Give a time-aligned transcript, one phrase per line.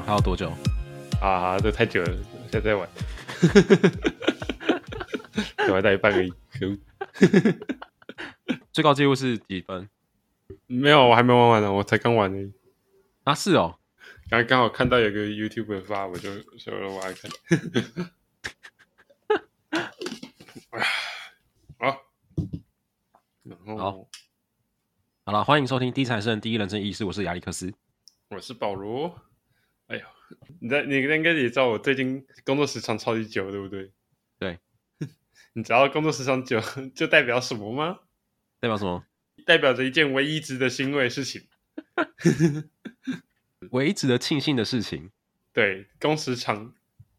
[0.00, 0.06] 样？
[0.06, 0.52] 还要多久？
[1.20, 2.16] 啊，这太久了，
[2.50, 2.88] 现在在玩。
[5.68, 6.76] 我还带一半而已，可恶。
[8.72, 9.88] 最高记录是几分？
[10.66, 12.52] 没有，我还没玩完呢，我才刚玩呢。
[13.24, 13.78] 啊，是哦。
[14.28, 17.30] 刚刚好看到有个 YouTuber 发，我就说了我爱看。
[21.78, 21.96] 好，
[23.42, 24.08] 然后好，
[25.24, 27.72] 好了，欢迎收听《第一财神第一人称軼事》，我是亚历克斯，
[28.30, 29.29] 我是保罗。
[30.60, 33.90] 你在你应该也知道我最近工作时长超级久，对不对？
[34.38, 34.58] 对。
[35.54, 36.60] 你知道工作时长久
[36.94, 38.00] 就代表什么吗？
[38.60, 39.04] 代表什么？
[39.46, 41.42] 代表着一件唯一值得欣慰的事情。
[43.70, 45.10] 唯一值得庆幸的事情。
[45.52, 46.74] 对，工时长，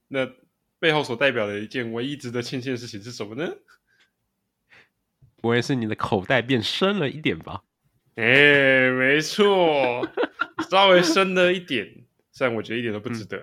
[0.07, 0.31] 那
[0.79, 3.53] 背后所代表的一件唯一值得庆幸的事情是什么呢？
[5.37, 7.63] 不会是你的口袋变深了一点吧？
[8.15, 10.07] 哎、欸，没错，
[10.69, 12.05] 稍微深了一点，
[12.41, 13.37] 虽然我觉得一点都不值得，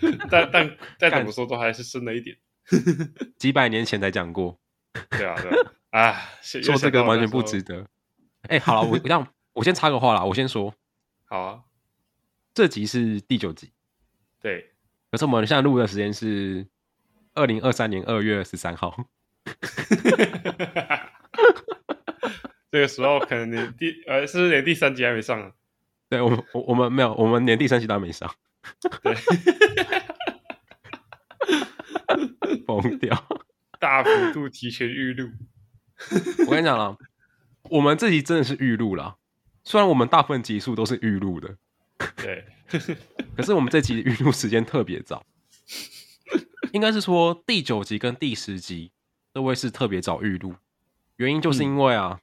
[0.00, 2.36] 嗯、但但再怎么说都还是深了一点。
[3.36, 4.56] 几百年前才讲过，
[5.10, 5.50] 对啊，对
[5.90, 7.80] 啊，啊， 说这个完全不值得。
[8.42, 10.72] 哎、欸，好了，我这样，我先插个话啦，我先说，
[11.24, 11.62] 好啊，
[12.54, 13.72] 这集是第九集，
[14.40, 14.70] 对，
[15.10, 16.64] 可是我们现在录的时间是
[17.34, 18.96] 二零二三年二月十三号，
[22.70, 25.50] 这个时候可能你第呃，是不是连第三集还没上啊？
[26.08, 28.32] 对，我们我我们没有，我们连第三期都还没上，
[29.02, 29.16] 对。
[32.66, 33.26] 疯掉！
[33.78, 35.30] 大幅度提前预录。
[36.46, 36.96] 我跟你讲了，
[37.64, 39.16] 我们这集真的是预录了。
[39.64, 41.56] 虽然我们大部分集数都是预录的，
[42.16, 42.44] 对，
[43.36, 45.24] 可是我们这集预录时间特别早。
[46.72, 48.90] 应该是说第九集跟第十集
[49.32, 50.54] 都会是特别早预录，
[51.16, 52.22] 原因就是因为啊，嗯、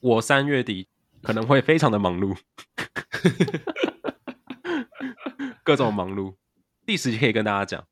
[0.00, 0.88] 我三月底
[1.22, 2.36] 可能会非常的忙碌，
[5.64, 6.36] 各种忙碌。
[6.84, 7.84] 第十集可以跟大家讲。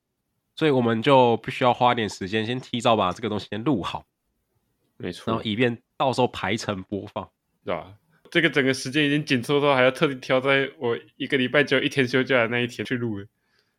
[0.56, 4.04] 所以我们就必须要花点时间，先提早把这个东西先录好，
[4.96, 7.28] 没错，然后以便到时候排程播放，
[7.64, 7.94] 对吧？
[8.30, 13.26] 这个整个时间已经紧凑到还要特地挑在我一个礼拜只有一天休假的那一天去录了。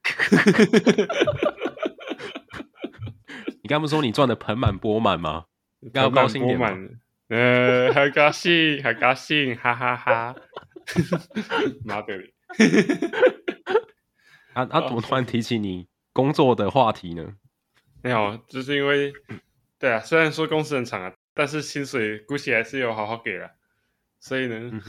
[3.63, 5.45] 你刚不是说你赚的盆满钵满吗？
[5.93, 6.89] 高高兴满，
[7.29, 10.35] 呃，很高兴，很高兴，哈哈哈，哈！
[11.85, 12.13] 妈的！
[14.53, 15.87] 他他怎么突然提起你？
[16.13, 17.33] 工作的话题呢？
[18.01, 19.11] 没有，就是因为，
[19.77, 23.49] 对啊，虽然说工时很长啊，但是薪水估计还是有好好给了，
[24.19, 24.81] 所以呢，嗯、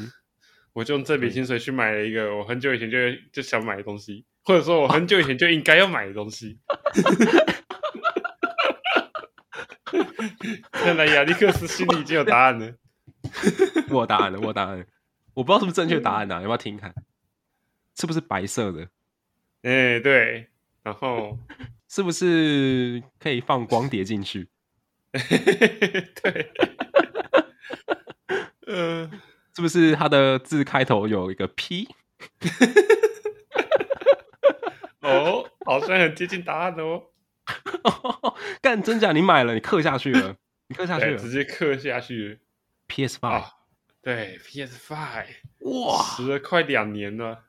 [0.72, 2.96] 我就用这笔薪水去买了一个我很久以前就
[3.32, 6.60] 就想买的东西，或者说我很久以前就应该要买的东西。
[10.70, 12.72] 看来亚历克斯心里已经有答案了。
[13.88, 14.84] 我有答案了，我有答案了，
[15.36, 16.36] 我不知道是不是正确答案啊？
[16.36, 16.94] 要不要听看？
[17.94, 18.88] 是不是白色的？
[19.62, 20.48] 哎、欸，对。
[20.82, 21.38] 然后
[21.88, 24.48] 是不是可以放光碟进去？
[25.12, 26.52] 对，
[28.66, 29.10] 嗯，
[29.54, 31.88] 是不是它的字开头有一个 P？
[35.00, 37.04] 哦，好像很接近答案哦。
[38.62, 39.12] 干真假？
[39.12, 40.36] 你买了，你刻下去了，
[40.68, 42.40] 你刻下去了，直接刻下去。
[42.86, 43.52] PS Five，、哦、
[44.06, 45.26] 对，PS Five，
[45.58, 47.42] 哇，十了快两年了。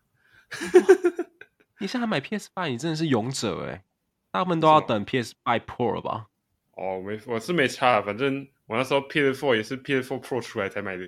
[1.80, 3.84] 你现在买 PS Five，你真的是勇者哎！
[4.32, 6.26] 大部分都要等 PS Five Pro 了吧？
[6.72, 11.08] 哦，没，我是没差，反正我那时候 PS Four 也是 PS Four Pro 出来才买的。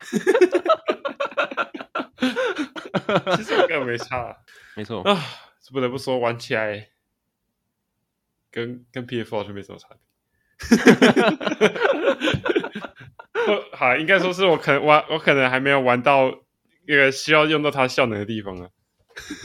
[3.36, 4.34] 其实我根本没差，
[4.76, 5.22] 没错啊，
[5.70, 6.88] 不得不说玩起来
[8.50, 9.98] 跟跟 PS Four 就没什么差别。
[13.72, 16.32] 好，应该说是我可能玩，我可能还没有玩到
[16.86, 18.70] 那个需要用到它效能的地方啊。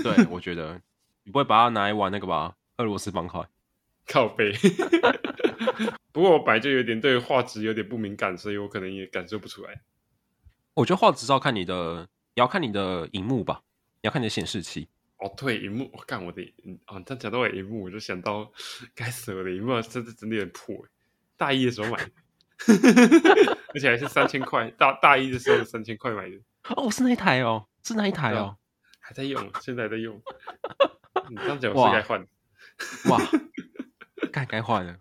[0.04, 0.82] 对，我觉得
[1.24, 2.56] 你不会把它拿来玩那个吧？
[2.78, 3.48] 俄罗斯方块，
[4.08, 4.54] 靠背。
[6.12, 9.82] 不过我本来就有点对画质有点不敏感，所以我可能也感受不出来。
[10.74, 13.62] 我觉得画质是要看你的，也要看你的荧幕吧，
[14.02, 14.88] 也要看你的显示器。
[15.18, 16.42] 哦，对，荧幕，我看我的，
[16.88, 18.52] 哦，他讲到我荧幕，我就想到，
[18.96, 20.86] 该死，我的荧幕真的真的有点破。
[21.38, 24.70] 大一的时候买的，而且还是三千块。
[24.72, 26.36] 大大一的时候三千块买的。
[26.76, 28.58] 哦，是那一台哦，是那一台哦。
[29.00, 30.22] 还在用，现在还在用。
[31.30, 32.20] 你这样讲我是该换。
[33.10, 33.20] 哇，
[34.32, 34.98] 该该换了。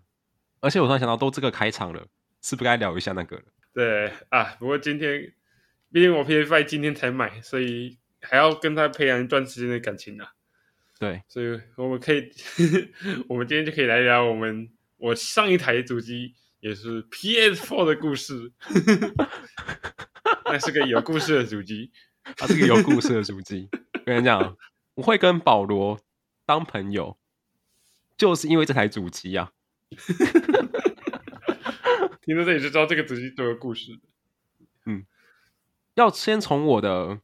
[0.59, 2.07] 而且我突然想到，都这个开场了，
[2.41, 3.43] 是不是该聊一下那个了？
[3.73, 5.33] 对啊，不过今天，
[5.91, 10.33] 毕竟我 P F I 今天才买，所以还要跟他培养一段时间的感情啊。
[10.99, 12.31] 对，所以我们可以，
[13.27, 18.53] 我们今天就可以来聊我们我上一台主机也是 PS4 的故事。
[20.45, 21.91] 那是个有故事的主机，
[22.37, 23.69] 它是个有故事的主机。
[23.93, 24.57] 我跟你讲，
[24.95, 25.99] 我会跟保罗
[26.45, 27.17] 当朋友，
[28.17, 29.51] 就是因为这台主机啊。
[32.21, 33.99] 听到这里就知道这个主机都有故事。
[34.85, 35.05] 嗯，
[35.95, 37.19] 要先从我的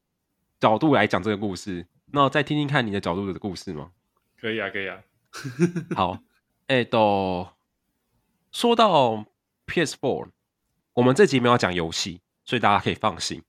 [0.59, 3.91] 角度来讲这个故事，那再听听看你的角度的故事吗？
[4.39, 5.01] 可以啊，可以啊。
[5.95, 6.19] 好，
[6.67, 7.47] 哎，都
[8.57, 9.27] 说到
[9.67, 10.29] PS4，
[10.93, 13.43] 我们这集没有讲游戏，所以大家可以放心。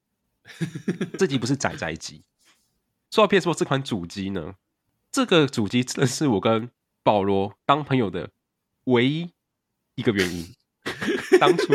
[1.18, 2.22] 这集不是宅宅机。
[3.10, 4.56] 说到 PS4 这款主机呢，
[5.10, 6.70] 这个主机真的是我跟
[7.02, 8.28] 保罗当朋友的
[8.84, 9.32] 唯一
[9.94, 10.54] 一个原因。
[11.40, 11.72] 当初，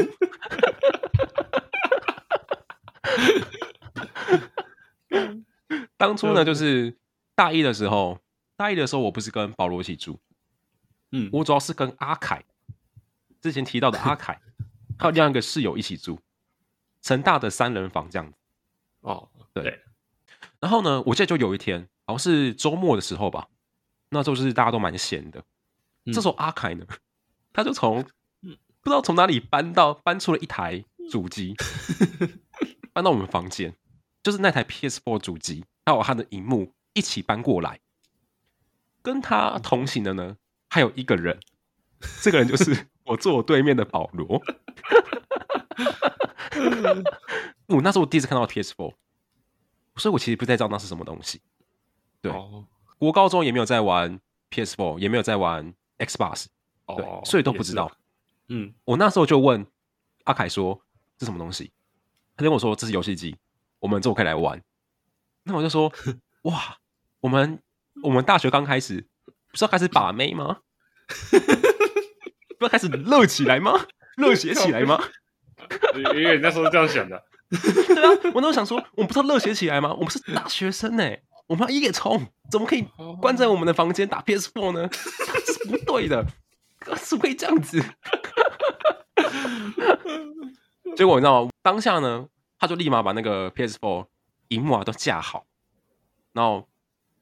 [5.98, 7.00] 当初呢，就是
[7.34, 8.20] 大一的时候，
[8.56, 10.20] 大一的时候，我不是跟保罗一起住，
[11.12, 12.46] 嗯，我主要是跟阿凯，
[13.44, 14.40] 之前提到的阿凯，
[14.98, 16.18] 还有另外一个室友一起住，
[17.02, 18.38] 成大的三人房这样子。
[19.02, 19.64] 哦，对。
[19.64, 19.80] 对
[20.62, 23.50] 然后呢，我记得就有一天，好像是周末的时候吧，
[24.12, 25.44] 那时候就是大家都蛮闲的，
[26.06, 26.88] 嗯、这时候阿凯呢，
[27.52, 28.02] 他就从
[28.42, 31.54] 不知道从哪里搬到搬出了一台主机，
[32.94, 33.76] 搬到我们房间，
[34.24, 37.82] 就是那台 PS4 主机，还有他的荧幕一起搬过来，
[39.02, 40.38] 跟他同行的呢，
[40.70, 41.38] 还有一个人，
[42.22, 44.42] 这个人就是我坐我对面的保罗。
[47.68, 48.94] 我那时候我第一次看到 PS4。
[49.96, 51.40] 所以我其实不太知道那是什么东西。
[52.20, 52.34] 对，
[52.98, 54.20] 国高中也没有在玩
[54.50, 56.48] PS4，也没有在玩 Xbox，
[56.88, 57.92] 对，所以都不知道。
[58.48, 59.64] 嗯，我那时候就问
[60.24, 60.82] 阿凯说
[61.16, 61.72] ：“这是什么东西？”
[62.36, 63.38] 他跟我说：“这是游戏机，
[63.78, 64.60] 我们之后可以来玩。”
[65.46, 65.94] 那我就说
[66.44, 66.80] ：“哇，
[67.20, 67.62] 我们
[68.02, 69.08] 我们大学刚开始，
[69.52, 70.62] 不是要开始把妹吗？
[72.64, 73.74] 不要开始热起来吗？
[74.18, 75.02] 热血起来吗？”
[76.16, 77.22] 因为那时候是这样想的。
[77.50, 79.94] 对啊，我那时候想说，我们不是要热血起来吗？
[79.94, 81.10] 我们是大学生呢，
[81.48, 82.20] 我们要一个冲，
[82.50, 82.84] 怎么可以
[83.22, 84.90] 关在我们的房间打 PS4 呢？
[85.46, 86.26] 这是不对的，
[86.98, 87.82] 是不可以这样子。
[90.98, 91.52] 结果你知道吗？
[91.62, 92.28] 当下呢，
[92.60, 94.08] 他就立马把那个 PS4
[94.50, 95.46] 荧幕啊都架好，
[96.34, 96.68] 然后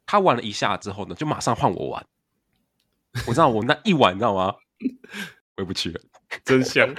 [0.05, 2.05] 他玩了一下之后呢，就马上换我玩。
[3.27, 4.55] 我知道我那一晚，你知道吗？
[5.57, 6.01] 回不去了
[6.45, 6.93] 真香，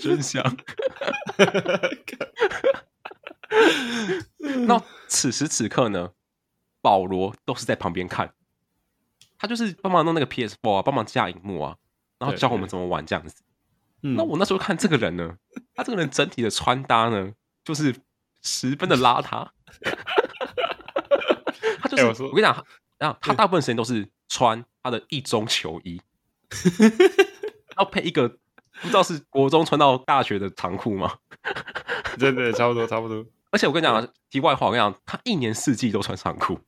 [0.00, 0.56] 真香。
[4.66, 6.12] 那此时此刻呢，
[6.80, 8.32] 保罗都是在旁边看，
[9.38, 11.76] 他就是帮忙弄那个 PS4 啊，帮忙架荧幕啊，
[12.18, 13.42] 然后教我们怎么玩这样子。
[14.00, 15.36] 那我那时候看这个人呢，
[15.74, 17.32] 他这个人整体的穿搭呢，
[17.64, 17.94] 就是
[18.42, 19.48] 十分的邋遢。
[21.80, 22.64] 他就是，我跟你讲，
[22.98, 26.00] 然后他大部分时间都是穿他的一中球衣，
[27.76, 28.36] 然后配一个。
[28.82, 31.10] 不知道是国中穿到大学的长裤吗？
[32.20, 33.24] 真的差不多，差不多。
[33.50, 36.60] 而且我跟你讲，题外话，我跟你讲，他一年四季都穿长裤，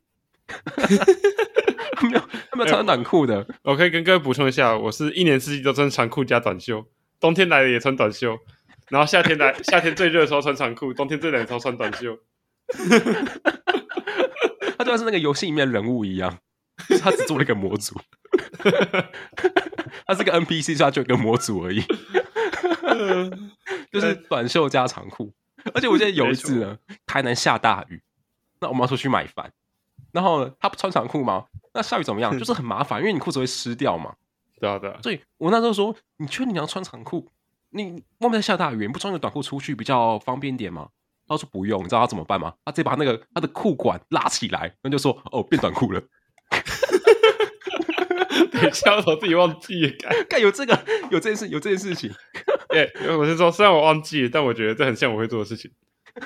[0.46, 2.20] 他没有
[2.50, 3.46] 他没有穿短裤的。
[3.62, 6.82] 我可以跟各位补充一下，我是一年四季都穿长裤加短袖，
[7.20, 8.38] 冬天来了也穿短袖，
[8.88, 12.18] 然后夏天来夏天最热的时候穿长裤，冬天最冷的时候穿短袖。
[14.78, 16.38] 他就像是那个游戏里面人物一样，
[17.00, 17.98] 他只做了一个模组。
[20.06, 21.82] 他是个 NPC，所以他就一个模组而已，
[23.92, 25.32] 就是短袖加长裤。
[25.74, 28.00] 而且我记得有一次呢，台南下大雨，
[28.60, 29.52] 那我们要出去买饭，
[30.12, 31.46] 然后呢，他不穿长裤吗？
[31.74, 32.36] 那下雨怎么样？
[32.38, 34.14] 就是很麻烦，因为你裤子会湿掉嘛。
[34.60, 34.98] 对啊，对啊。
[35.02, 37.28] 所以我那时候说，你确定你要穿长裤？
[37.70, 40.88] 你外面在下大雨，你不穿个短裤出去比较方便点吗？
[41.26, 42.54] 他说不用，你知道他怎么办吗？
[42.64, 46.00] 他直接把那个他的裤管拉起来，那就说哦，变短裤了。
[48.50, 50.78] 等一下，我自己忘记了， 干有这个
[51.10, 52.12] 有这件事有这件事情。
[52.74, 55.70] 哎，我是说，虽然我忘记了，但我觉得这很像我会做的事情。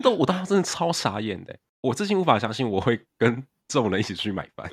[0.00, 4.70] 但我当时真的超傻眼的，我至今无法相信我会跟这种人一起去买饭，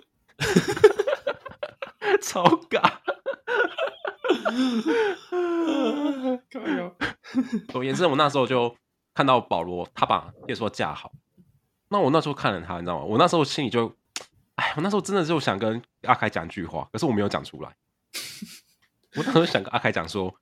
[2.21, 2.81] 超尬。
[6.49, 6.95] 加油！
[7.69, 8.75] 总而言之，我那时候就
[9.13, 11.11] 看到保罗，他把电视架好。
[11.89, 13.03] 那我那时候看了他，你知道吗？
[13.03, 13.95] 我那时候心里就。
[14.55, 17.73] 哎，我那时候真的就想跟阿凯讲一句话，可是我没有讲出来。
[19.15, 20.35] 我那时候想跟阿凯讲说，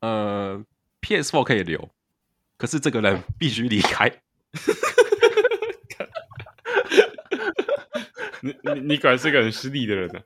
[0.00, 0.62] 呃
[1.00, 1.88] ，PS4 可以留，
[2.58, 4.20] 可是这个人必须离开。
[8.42, 10.22] 你你你果然是个很失礼的人呢、啊。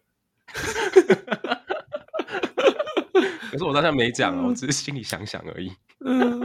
[3.53, 5.73] 可是我当时没讲，我只是心里想想而已。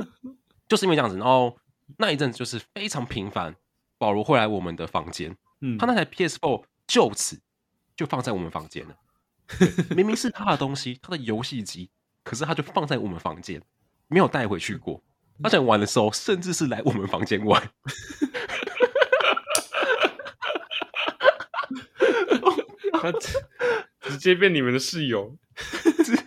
[0.69, 1.57] 就是因为这样子，然后
[1.97, 3.55] 那一阵子就是非常频繁，
[4.03, 5.33] 保罗会来我们的房间。
[5.61, 6.65] 嗯，他那台 PS4。
[6.85, 7.39] 就此
[7.95, 8.93] 就放在我们房间了。
[9.95, 11.89] 明明是他的东西，他的游戏机，
[12.23, 13.61] 可是他就放在我们房间，
[14.09, 15.01] 没有带回去过。
[15.41, 17.63] 他想玩的时候，甚至是来我们房间玩。
[23.01, 23.09] 他
[24.01, 25.37] 直接变你们的室友，
[25.95, 26.17] 直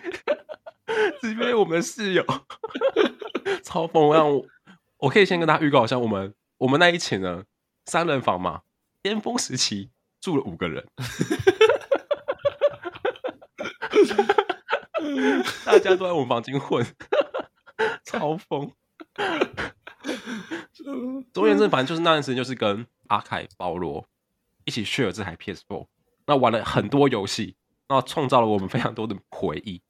[1.29, 2.25] 接变我们的室友，
[3.63, 4.15] 超疯！
[4.15, 4.47] 让我
[4.97, 7.45] 我可以先跟大家预告一下，我们我们那一期呢，
[7.87, 8.63] 三人房嘛，
[9.03, 9.91] 巅峰时期
[10.21, 10.87] 住了五个人，
[15.65, 16.85] 大家都在我们房间混，
[18.05, 18.73] 超疯！
[21.33, 24.07] 总而言之，反正就是那段时间，就是跟阿凯、保罗
[24.65, 25.87] 一起 share 这台 PS4。
[26.27, 27.57] 那玩了很多游戏，
[27.89, 29.81] 那创造了我们非常多的回忆。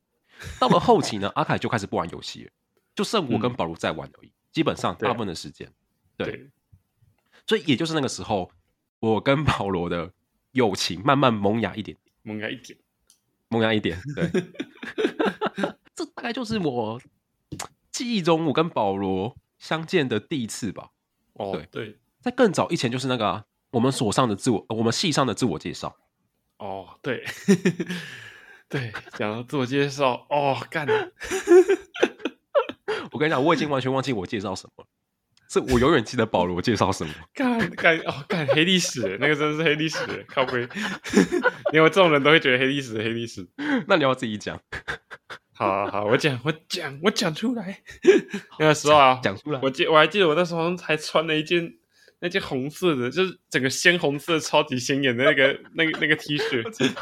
[0.60, 2.50] 到了后期呢，阿凯就开始不玩游戏了，
[2.94, 4.28] 就剩我跟保罗在玩而已。
[4.28, 5.72] 嗯、基本上大部分的时间，
[6.18, 6.50] 对，对，
[7.46, 8.50] 所以也就是那个时候，
[9.00, 10.12] 我跟保罗的
[10.52, 12.78] 友情慢慢萌芽一点点，萌芽一点，
[13.48, 14.00] 萌芽一点。
[14.14, 14.30] 对，
[15.94, 17.00] 这大概就是我
[17.90, 20.90] 记忆中我跟保罗相见的第一次吧。
[21.34, 25.94] 哦，对对，在更早以前，就是那个、啊、我们所上的自我，我们系上的自我介绍。
[26.58, 27.24] 哦，对，
[28.68, 30.86] 对，讲到自我介绍，哦，干！
[33.12, 34.86] 我跟你讲，我已经完全忘记我介绍什么，
[35.48, 37.12] 是我永远记得保罗介绍什么。
[37.34, 39.98] 干干哦，干黑历史，那个真的是黑历史，
[40.28, 40.68] 靠背。
[41.72, 43.46] 因为这种人都会觉得黑历史，黑历史。
[43.86, 44.60] 那你要自己讲。
[45.54, 47.82] 好啊，好，我讲，我讲，我讲出来。
[48.58, 49.60] 那个时候啊，讲出来。
[49.62, 51.74] 我记，我还记得我那时候还穿了一件。
[52.18, 56.94] 那件红色的，就是整个鲜红色、超级显眼的那个、那个、那个 T 恤。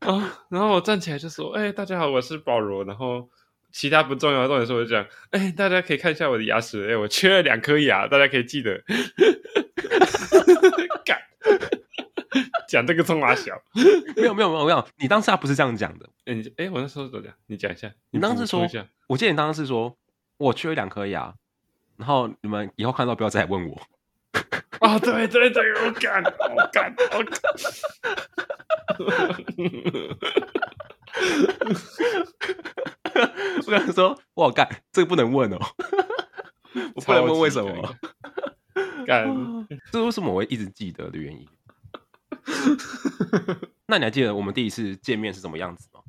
[0.00, 3.26] 啊，然后我站起来就说：“哎、欸，大家好，我是保罗。”然后
[3.74, 8.72] 其他不重要的重点是，我就讲：“哎、欸，大家可以看一下我的牙齿，哎、欸，我缺了两颗牙，大家可以记得。
[11.04, 11.20] ”干，
[12.68, 13.60] 讲这个冲马小，
[14.14, 16.08] 没有没有没有没有，你当时他不是这样讲的。
[16.24, 17.34] 哎、欸，你哎、欸，我那时候怎么讲？
[17.46, 17.92] 你讲一下。
[18.10, 19.98] 你当时说，说我记得你当时是说
[20.36, 21.34] 我缺了两颗牙。
[21.96, 23.82] 然后你们以后看到不要再来问我。
[24.78, 26.30] 啊、哦，对对对，我干，我
[26.72, 27.40] 干，我干。
[33.66, 35.58] 我跟他说，我干，这个不能问哦。
[36.94, 37.94] 我不能问为什么。
[39.06, 39.28] 干，
[39.92, 41.46] 这是为什么我会一直记得的原因。
[43.86, 46.00] 那你还记得我们第一次见面是什么样子吗？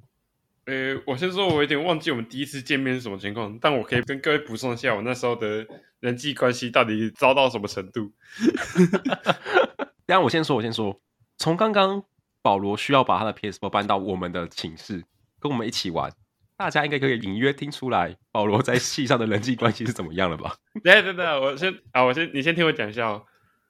[0.66, 5.66] 呃，我先说，我有点忘记我们第一次见面是什么情况，但我可以跟各位补充一下，我那时候的
[6.00, 8.12] 人际关系到底糟到什么程度。
[10.08, 11.00] 等下我先说，我先说，
[11.38, 12.04] 从刚刚
[12.42, 15.04] 保罗需要把他的 PS4 搬到我们的寝室，
[15.40, 16.12] 跟我们一起玩，
[16.58, 20.56] 大家应该可以隐约听出来，保罗在戏上的人际关系是怎么样了吧？
[20.84, 23.24] 对对对，我先啊，我先你先听我讲一下哦。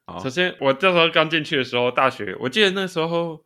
[0.06, 3.42] 好首先，我那时候刚进去的时候，大学，我记得那时候。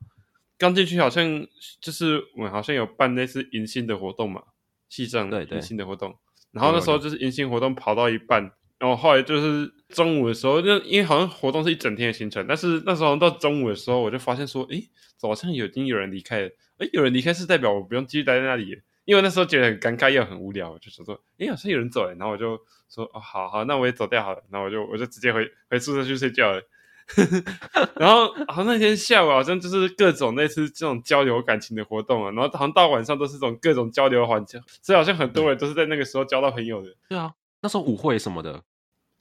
[0.59, 1.47] 刚进去好像
[1.81, 4.43] 就是我们好像有办类似迎新的活动嘛，
[4.91, 6.15] 系上对迎新的活动。
[6.53, 8.43] 然后那时候就是迎新活动跑到一半，
[8.79, 16.49] 然后后来就是中午的时候，就因为好像活动是一整天的行程，但是那时候到中午的时候，我就发现说，诶，早上有已经有人离开了。
[16.77, 22.57] 诶，有人离开是代表我不用继续待在那里，因为那时候觉得很尴尬又很无聊，我就说说，诶，好像有人走了，然后我就
[22.89, 26.63] 说，哦，好好，那我也走掉好了，然后我就我就直接回回宿舍去睡觉了。
[27.99, 36.95] 然后好像那天下午好像就是各种类似这种交流感情的活动啊，然后好像到晚上都是这种各种交流环节，所以好像很多人都是在那个时候交到朋友的。
[37.09, 38.63] 对啊，那时候舞会什么的，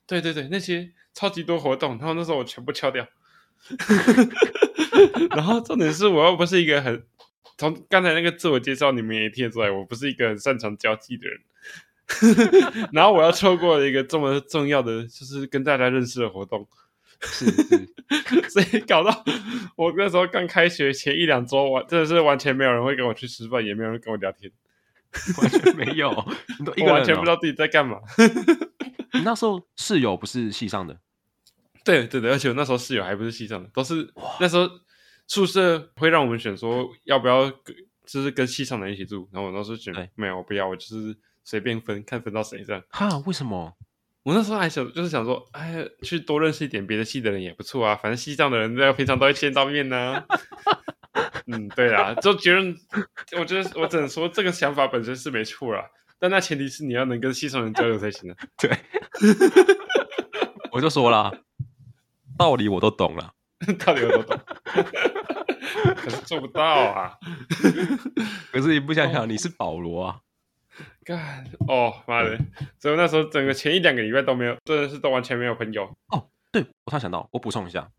[0.06, 3.08] 对对对，那些超级多活动，然后那时候我全部敲掉。
[5.36, 7.04] 然后重点是我又不是一个很
[7.58, 11.40] 从刚才那个自我介绍你们也听得出来，我不是一个很擅长交际的人。
[12.92, 16.68] 然后我要错过了一个这么重要的，就是跟大家认识的活动。
[17.22, 17.90] 是是，
[18.50, 19.24] 所以搞到
[19.76, 24.50] 我那时候刚开学前一两周，完真的是完全没有人会跟我去吃饭，也没有人跟我聊天，
[25.42, 26.10] 完全没有，
[26.60, 28.00] 你都一个人、哦、我完全不知道自己在干嘛。
[29.14, 30.98] 你那时候室友不是系上的？
[31.84, 34.70] 对对对，而且我那时候室友还不是系上的，都是那时候
[35.30, 37.74] 宿舍会让我们选说要不要跟，
[38.06, 42.84] 就是跟系上的人一起住，然后我当时选对没有，我不要，我就是随便分，看分到谁这样。
[42.90, 43.18] 哈？
[43.26, 43.78] 为什么？
[44.24, 47.96] 我那时候还想，就是想说，哎，去多认识一点别的系的人也不错啊。
[47.96, 50.26] 反正系上的人在平常都会见到面呢、啊。
[51.48, 52.76] 嗯，对啊，就觉得，
[53.40, 55.84] 我觉得我只能说这个想法本身是没错啦，
[56.20, 58.38] 但那前提是你要能跟系上人交流才行啊。
[58.58, 58.70] 对，
[60.72, 61.32] 我就说了，
[62.38, 63.34] 道理我都懂了，
[63.80, 64.40] 道理我都懂，
[65.96, 67.14] 可是做不到啊。
[68.52, 70.22] 可是你不想想，你是保罗啊。
[71.04, 72.40] 干哦妈的！
[72.80, 76.30] 所以那时候整个前一两个礼拜都没有，真的是都完全没有朋友哦。
[76.52, 77.90] 对，我突然想到，我补充一下，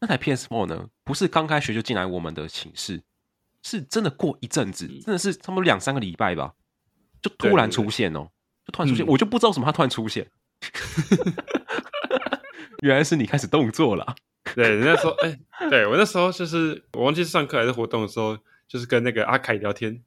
[0.00, 3.02] 那台 PS4 呢，不是刚开学就进来我们的寝室，
[3.62, 6.54] 是真的过一阵子，真的是差不多两三个礼拜吧，
[7.20, 8.30] 就突然出现哦，
[8.64, 10.30] 就突然出现，嗯、我就不知道什么他突然出现。
[12.82, 14.14] 原来是你开始动作了。
[14.54, 18.36] 对，人家说，哎、欸，对我那时候就是我忘记是上课还是活动的时候，
[18.68, 20.02] 就是跟那个阿凯聊天，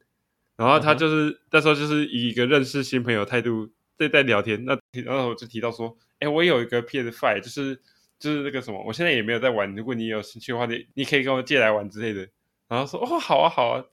[0.56, 7.80] 然后他就是、嗯、那时候就是以一个认识新朋友态度在在聊天，那然后我就提到说，哎、欸，我有一个 PS Five，就是
[8.18, 12.26] 就是那个什么，我现在也没有在玩，如果你有兴趣的话，你你可以跟我借来玩之类的。
[12.66, 13.84] 然后说，哦，好啊，好啊。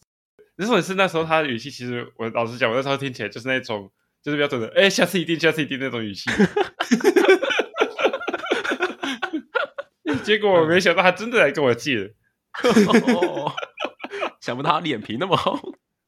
[0.55, 3.91] 如果是那时候他的语气，其实我老实讲，我那时候听起来就是那种，
[4.23, 6.29] 就是比较准的，哎、欸，下次一定，下次一定那种语气。
[10.23, 12.09] 结果我没想到他真的来跟我借了，
[14.39, 15.59] 想不到他脸皮那么厚。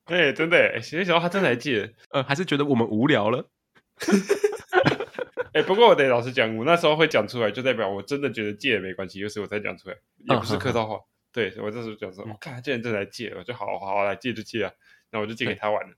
[0.06, 1.90] 哎、欸，真的，没想到他真的来借了。
[2.10, 3.50] 呃，还是觉得我们无聊了。
[5.54, 9.96] 哎、欸，不过我得老实讲，我那时候会讲出来，就代表我真的觉得借也没关系，有时我才讲出来，
[10.28, 10.96] 也不是客套话。
[10.96, 14.72] 嗯、对，我那时候讲说，我、看他既然真的来借，我就好好好来借就借啊，
[15.12, 15.96] 那我就借给他玩了。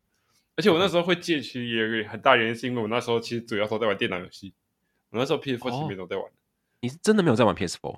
[0.58, 4.54] 而且我那时候会借，其实也有个很大原因，是因为我那时候其实主要都在玩电脑游戏，
[5.10, 6.26] 我那时候 PS4 其实没都在玩。
[6.82, 7.98] 你是真的没有在玩 PS4？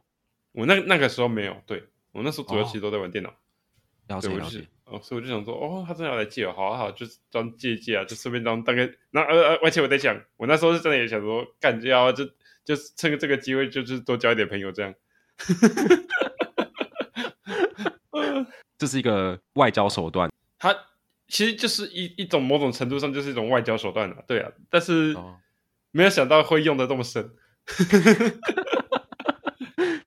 [0.57, 3.31] 我那那个时候没有，对我那时候主要其实都在玩电脑。
[4.07, 4.67] 了解了解。
[4.85, 8.89] 哦，所以我就想说，哦，他真的要来借我，好好好，就是当借借啊，就顺便当大概。
[9.11, 12.25] 那呃呃，而且我在想，我那时候是真的也想说，干就要就
[12.65, 14.91] 就趁个这个机会，就是多交一点朋友这样。
[18.79, 20.31] 这是一个外交手段。
[20.57, 20.75] 他
[21.27, 24.51] 其实就是一一种某种程度上就是一种外交手段了，对啊。
[24.71, 25.15] 但是
[25.91, 27.29] 没有想到会用的这么深。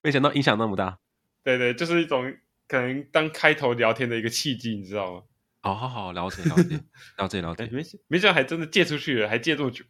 [0.02, 0.98] 没想到影响那么大，
[1.44, 2.34] 对对，就是一种
[2.68, 5.22] 可能当开头聊天的一个契机，你知道吗？
[5.62, 6.80] 好好好，了解了解
[7.18, 9.84] 了解了解，没没想到还真的借出去了，还借这么久，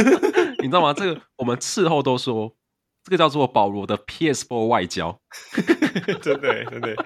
[0.62, 0.94] 你知道吗？
[0.94, 2.56] 这个我们事后都说，
[3.04, 5.20] 这个叫做保罗的 PS4 外交，
[6.22, 6.96] 真的真的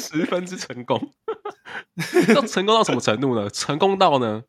[0.00, 1.14] 十分之成功。
[2.34, 3.48] 要成功到什么程度呢？
[3.50, 4.42] 成功到呢，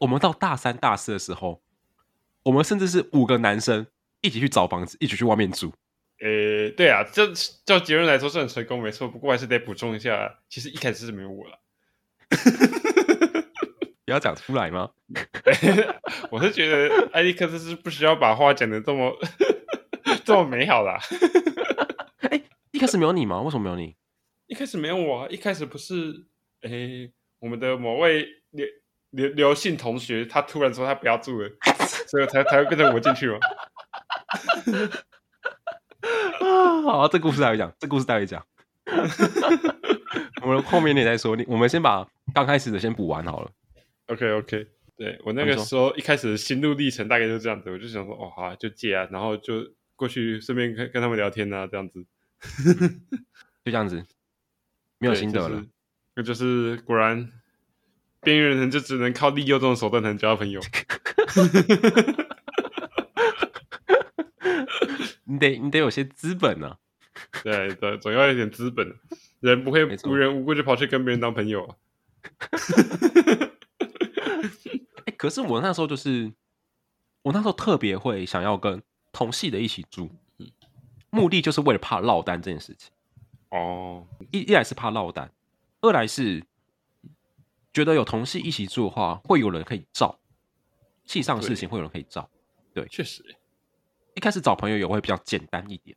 [0.00, 1.62] 我们到大三大四的时候，
[2.44, 3.86] 我们甚至是五个男生
[4.22, 5.74] 一起去找房子，一起去外面住。
[6.20, 7.32] 呃、欸，对啊，这
[7.64, 9.08] 照结论来说是很成功，没错。
[9.08, 11.58] 不过还是得补充一下，其实一开始是没有我了。
[14.04, 14.90] 不要讲出来吗？
[16.30, 19.16] 我是觉得艾利克斯是不需要把话讲的这么
[20.24, 20.98] 这么美好啦。
[22.28, 23.40] 哎、欸，一开始没有你吗？
[23.40, 23.96] 为什么没有你？
[24.46, 26.26] 一开始没有我，啊，一开始不是
[26.62, 28.66] 哎、欸，我们的某位刘
[29.10, 31.48] 刘刘姓同学，他突然说他不要住了，
[32.08, 33.38] 所以才才会变成我进去吗？
[36.50, 38.44] 啊， 好，这故事待会讲，这故事待会讲。
[40.42, 43.50] 我们后面你再说，你我们先把刚开始的先补完好了。
[44.08, 44.66] Okay.
[44.96, 52.04] 对我那个时候一开始的心路历程大概就是这样子，我就想说，哦，好啊，就借啊，然后就过去顺便跟跟他们聊天啊，这样子，
[53.64, 54.04] 就这样子，
[54.98, 55.64] 没有心得了。
[56.16, 57.30] 那就是果然，
[58.20, 60.60] 边缘人就只能靠利诱这种手段才能交到朋友。
[65.30, 66.76] 你得你得有些资本呢、啊，
[67.44, 68.92] 对对，总要有点资本，
[69.38, 71.76] 人不会无缘无故就跑去跟别人当朋友啊。
[75.06, 76.32] 欸、 可是我那时候就是，
[77.22, 80.10] 我那时候特别会想要跟同系的一起住，
[81.10, 82.90] 目的就是为了怕落单这件事情。
[83.50, 85.32] 哦，一一来是怕落单，
[85.80, 86.44] 二来是
[87.72, 90.18] 觉得有同系一起住的话，会有人可以照，
[91.04, 92.28] 系上的事情会有人可以照。
[92.74, 93.24] 对，确实。
[94.20, 95.96] 一开始找朋友也会比较简单一点。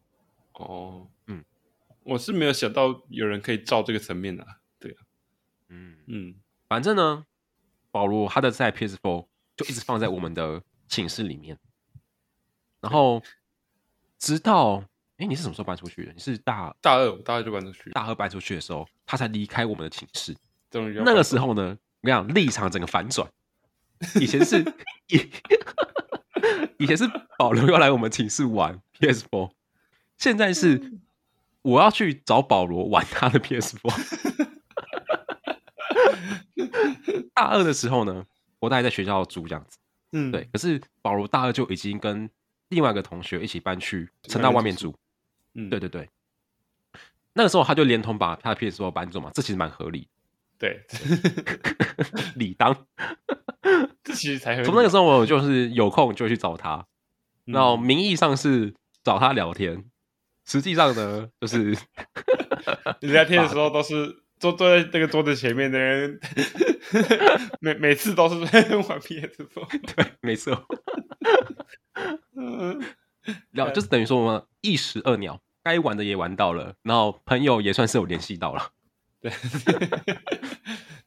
[0.54, 1.44] 哦，嗯，
[2.04, 5.04] 我是没有想到有人可以照这个层面的、啊，对啊，
[5.68, 5.98] 嗯。
[6.08, 6.36] 嗯，
[6.70, 7.26] 反正呢，
[7.92, 11.60] 保罗他的在 PS4 就一直放在我们的寝室里面，
[12.80, 13.22] 然后
[14.18, 14.78] 直到
[15.18, 16.14] 哎、欸，你是什么时候搬出去的？
[16.14, 20.34] 你是大大二，大二就搬出去，大二搬出去的时候，他才离开我们的寝室。
[20.72, 23.30] 那个时候呢，我跟你讲，立场整个反转，
[24.22, 24.64] 以前是
[25.10, 25.30] 以。
[26.78, 29.52] 以前是保罗要来我们寝室玩 PS4，
[30.18, 31.00] 现在是
[31.62, 33.80] 我要去找保罗玩他的 PS4。
[37.34, 38.26] 大二的时候呢，
[38.60, 39.78] 我大概在学校住这样子，
[40.12, 40.48] 嗯，对。
[40.52, 42.30] 可是保罗大二就已经跟
[42.70, 44.96] 另外一个同学一起搬去城大外面住，
[45.56, 46.10] 嗯，对对对。
[47.34, 50.08] 那个时候他就连同把他的 PS4 搬走嘛，这其实蛮合理。
[50.60, 50.86] 对，
[52.36, 52.86] 理当。
[54.04, 56.86] 这其实才从那个时候，我就是有空就去找他，
[57.46, 59.86] 然后名义上是找他聊天，
[60.46, 61.78] 实际上呢，就是
[63.02, 66.20] 聊天的时候 都是坐坐在那个桌子前面的人，
[67.62, 70.66] 每每次都是在玩 PS4，对，没错。
[72.36, 72.82] 嗯，
[73.52, 78.72] 然后就是等于说我们一石二鸟，该玩的也玩到了，然后朋友也算是有联系到了，
[79.22, 79.32] 对，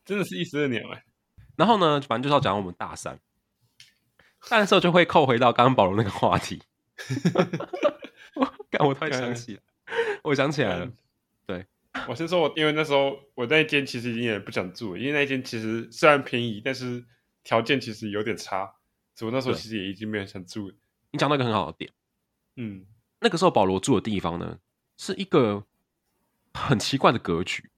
[0.07, 1.03] 真的是一石二鸟哎。
[1.57, 3.19] 然后呢，反正就是要讲我们大三，
[4.49, 6.63] 但是就会扣回到刚刚保罗那个话题。
[8.37, 9.61] 我刚我突然想起来，
[10.23, 10.91] 我想起来了。
[11.47, 11.67] 对，
[12.09, 17.05] 我先说我，我因为那时候我那一间其实已经也不想住，因为那一间其实虽然便宜，但是
[17.43, 18.75] 条件其实有点差，
[19.15, 20.73] 所以我那时候其实也已经没有想住。
[21.11, 21.91] 你讲到一个很好的点，
[22.57, 22.85] 嗯，
[23.21, 24.59] 那个时候保罗住的地方呢，
[24.99, 25.65] 是一个
[26.53, 27.71] 很奇怪的格局。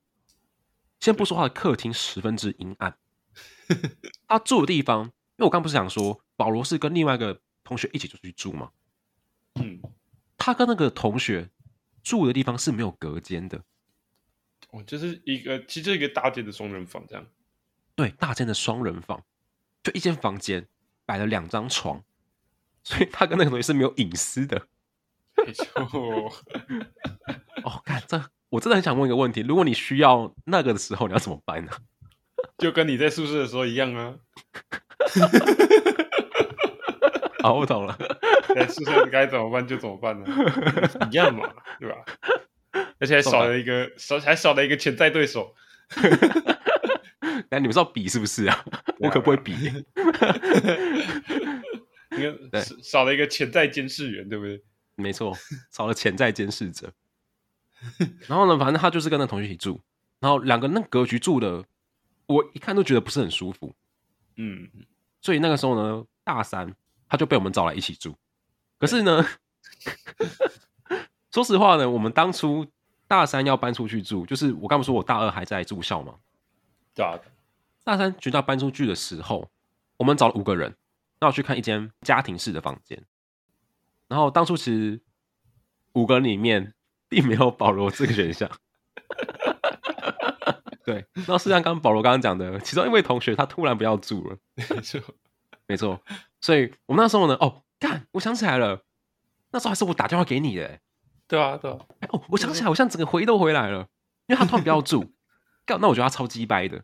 [0.98, 2.98] 先不说他的客厅十分之阴暗，
[4.26, 8.70] 他住的地方，因为我刚不是想说保罗是跟另外一个同学一起出去住嘛？
[9.54, 9.80] 嗯，
[10.36, 11.50] 他跟那个同学
[12.02, 13.62] 住的地方是没有隔间的，
[14.70, 17.26] 哦，就是一个其实就是一个大间的双人房这样，
[17.94, 19.24] 对，大间的双人房，
[19.82, 20.66] 就一间房间
[21.04, 22.02] 摆了两张床，
[22.82, 24.68] 所以他跟那个同学是没有隐私的。
[25.46, 26.32] 没错，
[27.64, 28.30] 哦，看这。
[28.50, 31.72] 我真的很想问一个问题：如果你需要那个的时候，你要怎么办呢？
[32.58, 34.14] 就跟你在宿舍的时候一样啊。
[37.42, 37.96] 好， 我懂了。
[38.54, 40.26] 在 宿舍该怎么办就怎么办呢？
[41.10, 41.48] 一样嘛，
[41.78, 41.96] 对吧？
[43.00, 45.54] 而且还少了一个少，还少了一个潜在对手。
[47.50, 48.64] 那你们是要比是不是啊？
[48.98, 49.54] 我可不会比。
[52.10, 54.62] 你看，少了一个潜在监视员，对不对？
[54.96, 55.36] 没错，
[55.70, 56.92] 少了潜在监视者。
[58.26, 59.80] 然后呢，反正他就是跟那同学一起住，
[60.18, 61.64] 然后两个那格局住的，
[62.28, 63.74] 我一看都觉得不是很舒服。
[64.36, 64.70] 嗯，
[65.20, 66.72] 所以那个时候呢，大三
[67.08, 68.14] 他就被我们找来一起住。
[68.78, 69.26] 可是呢，
[71.34, 72.64] 说实话呢，我们当初
[73.06, 76.14] 大三要搬出去住，就是我刚不说我大二还在住校吗？
[76.94, 77.18] 对啊。
[77.82, 79.50] 大三决定要搬出去的时候，
[79.96, 80.76] 我们找了五个人，
[81.20, 83.04] 那我去看一间家庭式的房间。
[84.06, 85.00] 然后当初其实
[85.94, 86.72] 五个人里面。
[87.10, 88.46] 并没有保罗这个选项，
[90.88, 91.04] 对。
[91.14, 95.00] 然后是像刚刚保罗刚刚讲的，其中一位同学他突然不要住了， 没错，
[95.66, 96.00] 没错。
[96.40, 98.82] 所以我们那时候呢，哦，干，我想起来了，
[99.50, 100.78] 那时候还是我打电话给你的，
[101.26, 101.76] 对啊，对啊。
[102.08, 103.80] 哦，我想起来，我像整个回忆都回来了，
[104.28, 105.12] 因为他突然不要住，
[105.66, 106.82] 干，那我觉得他超鸡掰的。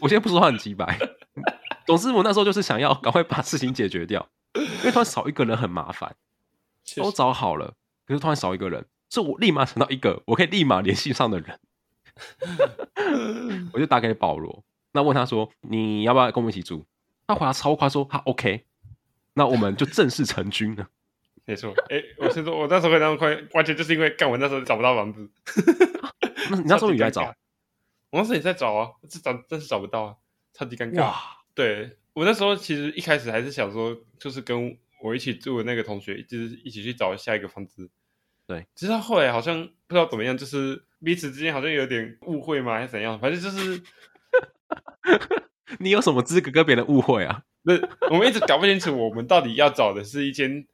[0.00, 0.98] 我先不说他很鸡掰，
[1.86, 6.16] 总之我那时候就是想要赶快把事情解决掉，因为突然少一个人很麻烦，
[6.96, 7.74] 都找好了。
[8.04, 11.60] 可是突然少一个人，所以我立马想到一个我可以立马联系上的人，
[13.72, 16.84] 我就打给保罗，那问他说，你要不要跟我们一起住？
[17.26, 18.66] 他回答超快说他 OK，
[19.34, 20.88] 那我们就正式成军了。
[21.44, 25.30] 没错，哎、欸，我先说，我那时候会那么快，完全就是因为干我那时候找不到房子。
[26.50, 27.34] 那你那时候也在找？
[28.10, 30.16] 我那时候也在找啊，是找但是找不到啊，
[30.52, 31.00] 超级尴尬。
[31.02, 31.20] 哇，
[31.54, 34.76] 对我那时候其实一开始还是想说，就是跟。
[35.04, 37.90] 我一起住的那个同学，就是一起去找下一个房子。
[38.46, 43.18] 对，直到后来好像不知道怎么样，就是彼此之间好像有点误会嘛，还是怎样？
[43.18, 43.82] 反正就是，
[45.78, 47.42] 你有什么资格跟别人误会啊？
[47.62, 47.74] 那，
[48.10, 50.66] 我们一直搞不清楚，我们到底要找的是一间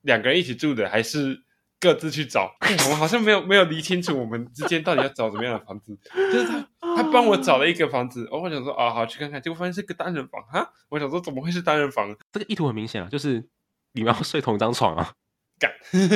[0.00, 1.42] 两个人一起住的，还是
[1.78, 2.56] 各自去找？
[2.84, 5.96] 我们好像没有没有理清楚，我们之间到底要找怎么样的房子。
[6.14, 10.72] 就是他他帮我找了一个房子，哦，我想说啊，好去看看，结果发现是个单人房哈。
[10.88, 12.16] 我想说怎么会是单人房？
[12.32, 13.48] 这个意图很明显啊，就是。
[13.96, 15.12] 你们要睡同一张床啊？
[15.56, 15.70] 干！
[15.92, 16.10] 先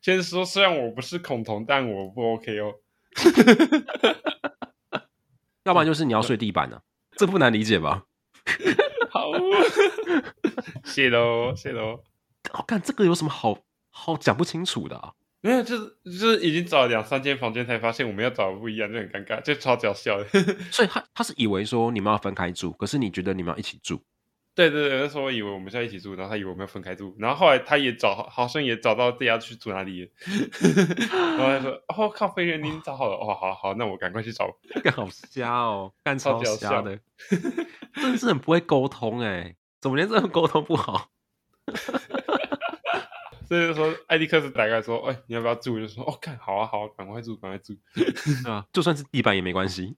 [0.00, 2.74] 先说，虽然我不是恐同，但我不 OK 哦。
[5.64, 6.82] 要不然就是你要睡地板呢、啊，
[7.16, 8.04] 这不难理解吧？
[9.10, 9.30] 好，
[10.84, 12.02] 谢喽，谢喽。
[12.54, 13.58] 我看这个有什么好
[13.90, 15.12] 好讲不清楚的啊？
[15.40, 20.28] 没有，就是就是已经找了两三间房间，才发现我们要找的不一样，就很尴尬，就超搞笑的。
[20.70, 24.00] 所以他他是以为说你们要分开住，可是你觉得你们要一起住。
[24.54, 30.10] 对对对，那时候我以为我们是在一起住，然后他以为我们要分开住，然后后来他也找，好像也找到自己要去住哪里。
[31.10, 34.54] 然后他说：“哦，靠，飞人，你找好了。”哦，好好，那我赶快去找。
[34.84, 36.98] 干好瞎哦，干超瞎的，
[37.94, 41.08] 真的是很不会沟通哎，怎么连这种沟通不好？
[43.48, 47.74] 所以说，艾迪克斯大概说：“哎、欸，你要不要住？”就说：“哦，看好啊，好啊，赶快住，赶快住。”
[48.48, 49.94] 啊，就算是地板也没关系。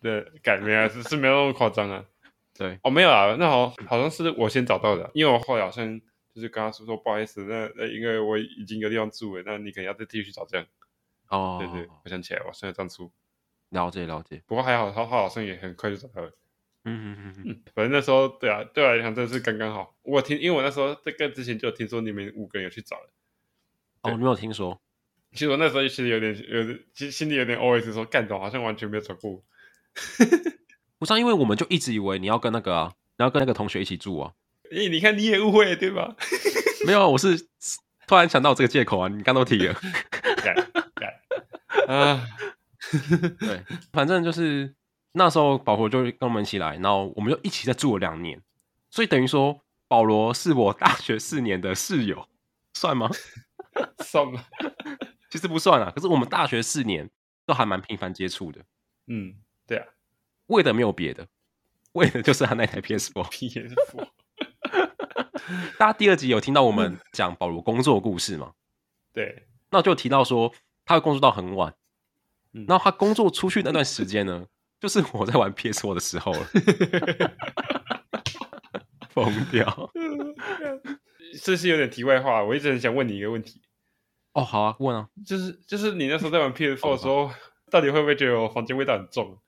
[0.00, 2.04] 对，改没啊，是是没有那么夸张啊。
[2.54, 6.00] 对，哦，没有啊，那好，好像是我先找到的，因为我后来好像
[6.34, 10.66] 就是跟他说说不好意思，那那因为我已经有地方住了，那你可能要再继续找这样。
[11.28, 13.10] 哦，对对，我想起来，我现在这样出。
[13.70, 16.28] 了解了解，不过还好，他他好像也很快就找到了。
[16.84, 19.96] 嗯嗯嗯嗯，反正那时候对啊，对我来讲真的是刚刚好。
[20.02, 23.10] 我听，因为我那时候在跟之前就听说你们五个人有去找了。
[24.02, 24.78] 哦，你没有听说？
[25.32, 29.42] 其实我那时候其实有点有点，其实心里有点 OS 说，干总好像完全没有找过。
[31.02, 34.32] 不是，因为我们就一直以为你要跟那个啊，你要跟那个同学一起住啊。
[34.70, 36.14] 诶、欸，你看你也误会了对吧？
[36.86, 37.36] 没有，我是
[38.06, 39.74] 突然想到这个借口啊，你刚都提了。
[43.40, 44.72] 对，反正就是
[45.14, 48.40] 那时候保罗就跟我们一起来，然后我们就一起在住了两年，
[48.88, 52.28] 所以等于说保罗是我大学四年的室友，
[52.74, 53.10] 算吗？
[54.04, 54.44] 算吗？
[55.30, 57.10] 其实不算啊，可是我们大学四年
[57.44, 58.60] 都还蛮频繁接触的。
[59.08, 59.34] 嗯，
[59.66, 59.86] 对啊，
[60.46, 61.26] 为的没有别的，
[61.92, 63.24] 为的就是他那台 PS4。
[63.30, 64.08] PS4。
[65.78, 68.52] 大家第二集有听到我们讲保罗工作故事吗？
[69.12, 70.52] 对，那我就提到说
[70.84, 71.74] 他会工作到很晚，
[72.52, 74.46] 嗯，然后他工作出去那段时间呢，
[74.80, 76.46] 就是我在玩 PS4 的时候了，
[79.10, 79.90] 疯掉。
[81.42, 83.60] 这是有点题外话，我一直很想问你一个问题。
[84.32, 87.30] 哦，好啊，问啊，就是就是你那时候在玩 PS4 的时候，
[87.70, 89.38] 到底会不会觉得我房间味道很重？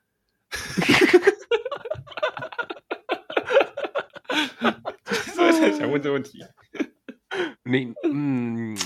[5.35, 6.45] 所以才想问这个问题。
[7.65, 8.77] 你嗯，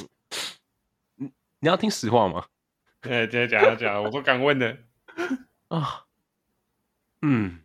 [1.16, 2.46] 你你要听实话吗？
[3.02, 4.78] 哎，今天讲讲，我都敢问的
[5.68, 6.04] 啊。
[7.22, 7.60] 嗯，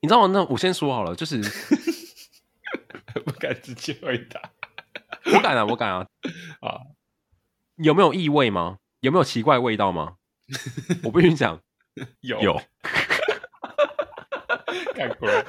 [0.00, 0.32] 你知道吗？
[0.32, 1.40] 那我先说好了，就是
[3.24, 4.40] 不敢直接回答。
[5.32, 6.06] 我敢啊，我敢啊。
[6.60, 6.80] 啊，
[7.76, 8.78] 有没有异味吗？
[9.00, 10.16] 有没有奇怪味道吗？
[11.04, 11.60] 我必须讲，
[12.20, 12.60] 有有。
[14.94, 15.44] 看过来。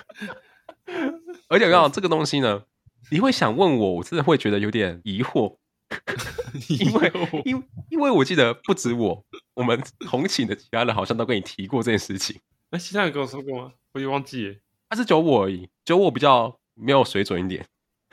[1.47, 2.63] 而且我刚讲这个东西呢，
[3.11, 5.57] 你会想问我，我真的会觉得有点疑惑，
[6.69, 7.11] 因为
[7.45, 9.23] 因因为我记得不止我，
[9.55, 12.39] 我们同寝的其他人好像都跟你提过这件事情。
[12.71, 13.71] 那其他人跟我说过吗？
[13.93, 14.55] 我也忘记了。
[14.89, 17.65] 他是九五而已，九五比较没有水准一点。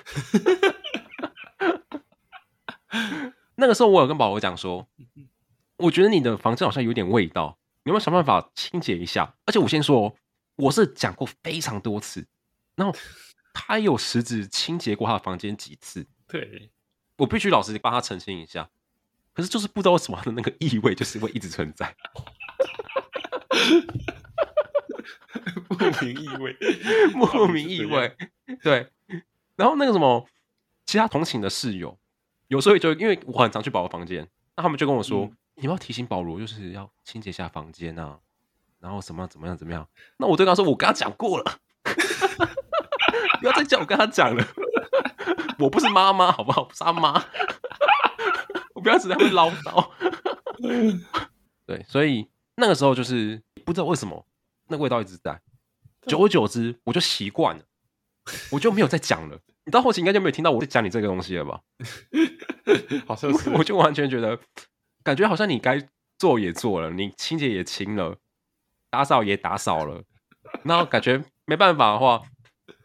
[3.57, 4.89] 那个时候我有跟保罗讲说，
[5.77, 9.35] 我觉得你的房间好像有点味道，你有没有想办法清洁一下？
[9.47, 10.17] 而且我先说，
[10.57, 12.27] 我是讲过非常多次。
[12.75, 12.99] 然后
[13.53, 16.07] 他有实质清洁过他的房间几次？
[16.29, 16.71] 对，
[17.17, 18.71] 我必须老实帮他澄清一下。
[19.35, 21.97] 可是就是不知道为什么的那个异味就是会一直存在，
[25.69, 26.57] 莫名异味，
[27.17, 28.15] 莫名异味。
[28.63, 28.91] 对，
[29.57, 30.29] 然后那个什么，
[30.85, 31.99] 其他同寝的室友
[32.49, 38.19] 有时候就因为我很常去宝宝房间，那他们就跟我说：“嗯、你要提醒保罗，就是要清洁一下房间啊，
[38.81, 39.89] 然后什么怎么样怎么样。”
[40.19, 41.59] 那我对他说：“我跟他讲过了。
[43.41, 44.47] ”不要再叫我跟他讲了，
[45.59, 46.63] 我不是妈妈，好不好？
[46.65, 47.13] 不是他妈，
[48.75, 49.91] 我不要只在会唠叨。
[51.67, 54.25] 对，所以那个时候就是不知道为什么
[54.69, 55.41] 那个味道一直在，
[56.07, 57.65] 久而久之我就习惯了，
[58.53, 59.39] 我就没有再讲了。
[59.65, 61.61] 你到后期应该就没有听到我在讲你这个东西了吧？
[63.07, 64.39] 好像是，我就完全觉得，
[65.03, 65.89] 感觉好像你该
[66.19, 68.17] 做也做了，你清洁也清了，
[68.91, 70.03] 打扫也打扫了，
[70.65, 72.23] 然后感觉没办法的话。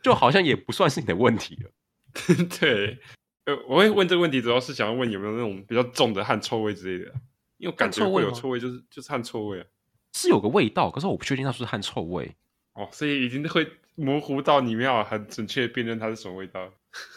[0.04, 1.72] 就好像也不算是你的问题了。
[2.60, 2.98] 对，
[3.46, 7.12] 呃，我会问这个问题，主要是想要问有没有那种比较重的汗臭味之类的，
[7.58, 9.66] 因为我感觉会有臭味，就是就是汗臭味啊，
[10.14, 12.34] 是有个味道，可是我不确定它是不是汗臭味。
[12.74, 16.72] 哦，所以已经会模糊到你没有很准确的辨认它是什么味道。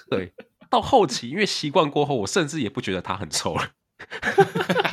[0.09, 0.33] 对，
[0.69, 3.71] 到后期因为习惯过后，我甚至也不觉得它很臭了。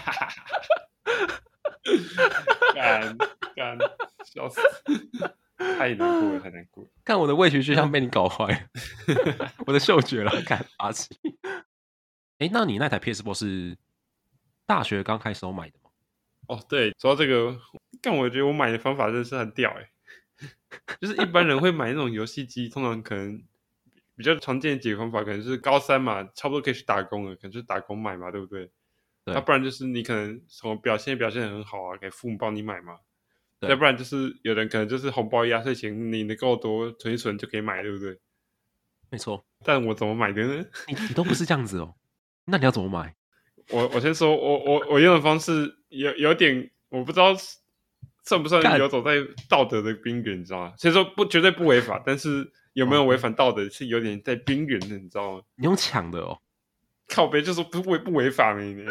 [2.77, 3.17] 干
[3.55, 3.77] 干，
[4.23, 4.61] 笑死！
[5.57, 6.89] 太难过了，太难过了。
[7.03, 11.15] 看我的味觉就像被你搞坏了， 我的嗅觉了，看阿奇。
[12.37, 13.77] 哎，那你那台 PS4 是
[14.65, 15.89] 大学刚开始我买的吗？
[16.47, 17.59] 哦，对，说到这个，
[18.01, 19.89] 但我觉得我买的方法真的是很屌哎。
[21.01, 23.43] 就是一般人会买那种游戏机，通常可能
[24.15, 28.69] 比较常见的几个方法，可能是高三嘛，差不多可以去打工了，可能就是打工买嘛，对不对？
[29.27, 32.97] 那对、啊、不然就是你可能什么表现表现很好啊，给父母帮你买嘛。
[33.61, 38.17] 要不然就是有人可能就是红包压岁钱，你的够多存一存就可以买，对不对？
[39.09, 39.43] 没错。
[39.63, 40.65] 但我怎么买的呢？
[40.87, 41.95] 你你都不是这样子哦。
[42.45, 43.15] 那你要怎么买？
[43.71, 47.35] 我我先说，我我我用的方式有有点，我不知道
[48.23, 49.15] 算不算游走在
[49.49, 50.73] 道德的边缘，你知道吗？
[50.77, 55.41] 所以说不绝对不违法，但是有没有违反道德是有点在边缘的，你知道吗？
[55.55, 56.39] 你用抢的哦。
[57.07, 58.75] 靠背就说不违不违法没？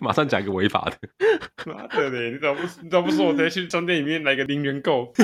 [0.00, 0.98] 马上讲一个违法的，
[1.64, 2.30] 妈的嘞！
[2.32, 5.12] 你怎么不，你怎么不说我直接去商店里面来个零元购？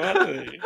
[0.00, 0.60] 妈的嘞！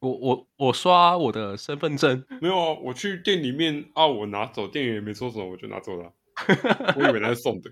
[0.00, 6.12] 我我我刷我的身份证，没有啊，我去店里面啊，我拿走，店员也没说什么，我就拿走了。
[6.96, 7.70] 我以为他是送的，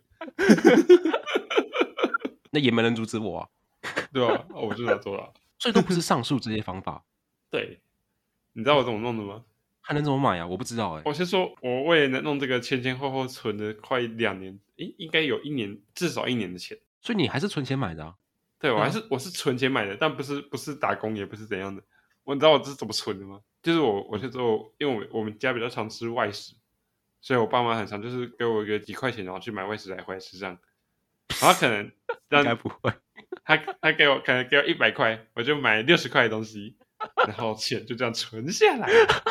[2.52, 3.48] 那也没人阻止我啊，
[4.12, 5.32] 对啊，我就拿走了。
[5.60, 7.04] 所以都不是 上述这些方法。
[7.48, 7.80] 对，
[8.54, 9.44] 你知道我怎么弄的吗？
[9.82, 10.46] 还能怎么买呀、啊？
[10.46, 11.02] 我不知道哎、欸。
[11.04, 16.76] 我先说，我为了弄这个前前后后存了快两年，诶，应该有一年，至少一年的钱。
[17.00, 18.14] 所以你还是存钱买的啊？
[18.58, 21.82] 对，我还是、嗯、我是存钱买的，但不是不是打工，也不是怎样的。
[22.24, 23.40] 我你知道我这是怎么存的吗？
[23.62, 26.54] 就是我我先说，因为我们我们家比较常吃外食，
[27.20, 30.58] 所以我爸妈很常就是给我一个几块钱，然后去买外食来回来吃这样。
[31.40, 31.84] 然后可能
[32.32, 32.92] 应该不会，
[33.56, 36.76] 他他给我可能给我一百块，我就买六十块的东西，
[37.26, 39.22] 然后钱就这样存下来了。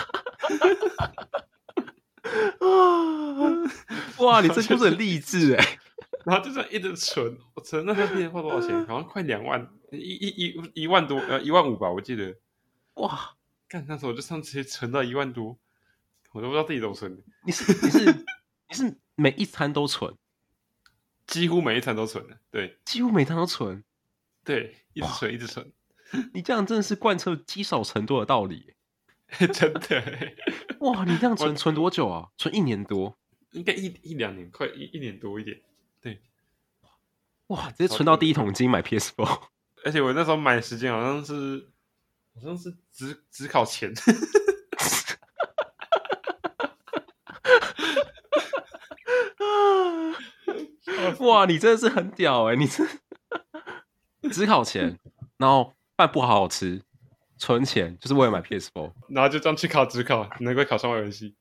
[4.18, 5.80] 哇，你这就是很励志哎！
[6.26, 8.86] 然后就这样一直存，我存那时候花多少钱？
[8.86, 12.36] 好像快两万，一一一一万多，呃，一万五吧，我记得。
[12.96, 13.38] 哇，
[13.70, 15.58] 干那时候我就上直接存到一万多，
[16.34, 17.24] 我都不知道自己怎么存的。
[17.46, 18.26] 你是你是
[18.68, 20.14] 你是每一餐都存？
[21.26, 23.82] 几乎每一餐都存了，对，几乎每一餐都存，
[24.50, 25.72] 对，一直存一直存。
[26.34, 28.74] 你这样真的是贯彻积少成多的道理，
[29.54, 30.34] 真的。
[30.80, 32.30] 哇，你这样存存多久啊？
[32.36, 33.16] 存一年多，
[33.52, 35.62] 应该一一两年，快一一年多一点。
[36.02, 36.24] 对，
[37.50, 39.40] 哇，直接存到第一桶金买 PS4，
[39.86, 41.70] 而且我那时候买的时间好像是
[42.34, 43.94] 好像是只只考前。
[51.20, 52.56] 哇，你真的是很屌哎！
[52.56, 52.84] 你是
[54.32, 55.00] 只考前，
[55.38, 56.82] 然后饭不好好吃，
[57.38, 61.36] 存钱就是为了买 PS4，然后就这样去考只考，难怪考上外文系。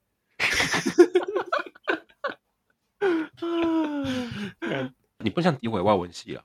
[5.19, 6.45] 你不想诋毁外文系啊？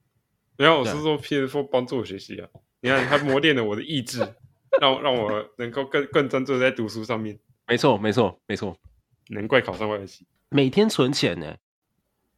[0.58, 2.46] 没有，我是说 PS4 帮助我学习啊！
[2.82, 4.20] 你看，它磨练了我的意志，
[4.80, 7.38] 让让我能够更更专注在读书上面。
[7.66, 8.76] 没错，没错，没错，
[9.28, 10.26] 难怪考上外文系。
[10.50, 11.56] 每天存钱呢。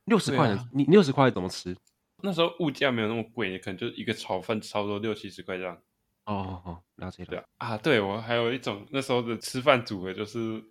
[0.05, 1.77] 六十块，啊、你六十块怎么吃？
[2.23, 5.75] 那时候物价没有那么贵，可能就一个炒饭差不多六七十块这样。
[6.25, 7.29] 哦哦哦，了解了。
[7.31, 10.63] 对啊，啊，对我还有一种那时候的吃饭组合，就是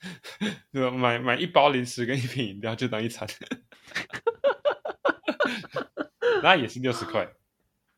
[0.72, 0.90] 对吧？
[0.90, 3.28] 买买一包零食跟一瓶饮料就当一餐，
[6.42, 7.28] 那也是六十块。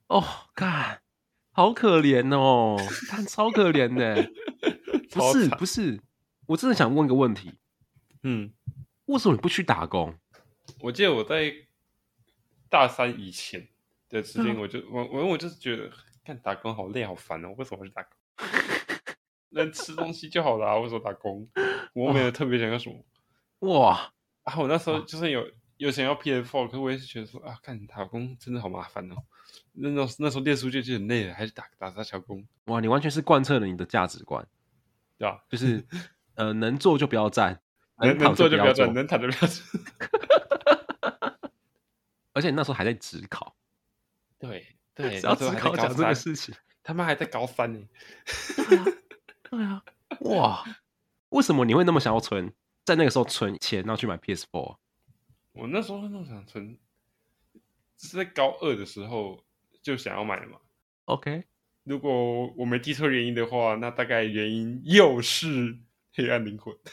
[0.08, 1.00] 哦，看，
[1.52, 2.76] 好可怜哦，
[3.08, 4.30] 看超可怜的。
[5.10, 6.00] 不是不是，
[6.46, 7.54] 我真的想问个问题。
[8.24, 8.52] 嗯，
[9.06, 10.18] 为什么你不去打工？
[10.80, 11.54] 我记得我在
[12.76, 13.66] 大三以前
[14.10, 15.90] 的时间，我就我我我就是觉得
[16.22, 18.12] 干打工好累好烦哦，为什么要去打工？
[19.48, 21.48] 能吃东西就好了啊，为什么打工？
[21.94, 23.02] 我没有特别想要什么。
[23.60, 24.12] 哇
[24.42, 24.58] 啊！
[24.58, 29.16] 我那时候就算有有想要 PS4，可是我也是觉得说啊，干打工真的好麻烦哦。
[29.72, 32.46] 那那那时候念书就就很累了，还是打打杂小工。
[32.66, 32.78] 哇！
[32.80, 34.46] 你完全是贯彻了你的价值观，
[35.16, 35.42] 对吧？
[35.48, 35.82] 就是
[36.34, 37.58] 呃，能做就不要站，
[38.04, 39.64] 能能做就不要站，能躺就不要坐。
[42.36, 43.56] 而且那时候还在职考，
[44.38, 47.80] 对 对，只要职考讲这个事情，他们还在高三呢。
[49.42, 49.82] 对啊，
[50.20, 50.62] 哇！
[51.30, 52.52] 为什么你会那么想要存，
[52.84, 54.76] 在那个时候存钱，然后去买 PS4 啊？
[55.52, 56.76] 我那时候那么想存，
[57.96, 59.42] 是在高二的时候
[59.80, 60.58] 就想要买的嘛。
[61.06, 61.44] OK，
[61.84, 65.78] 如果我没记错原因的话，那大概原因又是
[66.12, 66.76] 黑暗灵魂。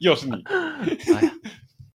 [0.00, 1.32] 又是你，哎呀，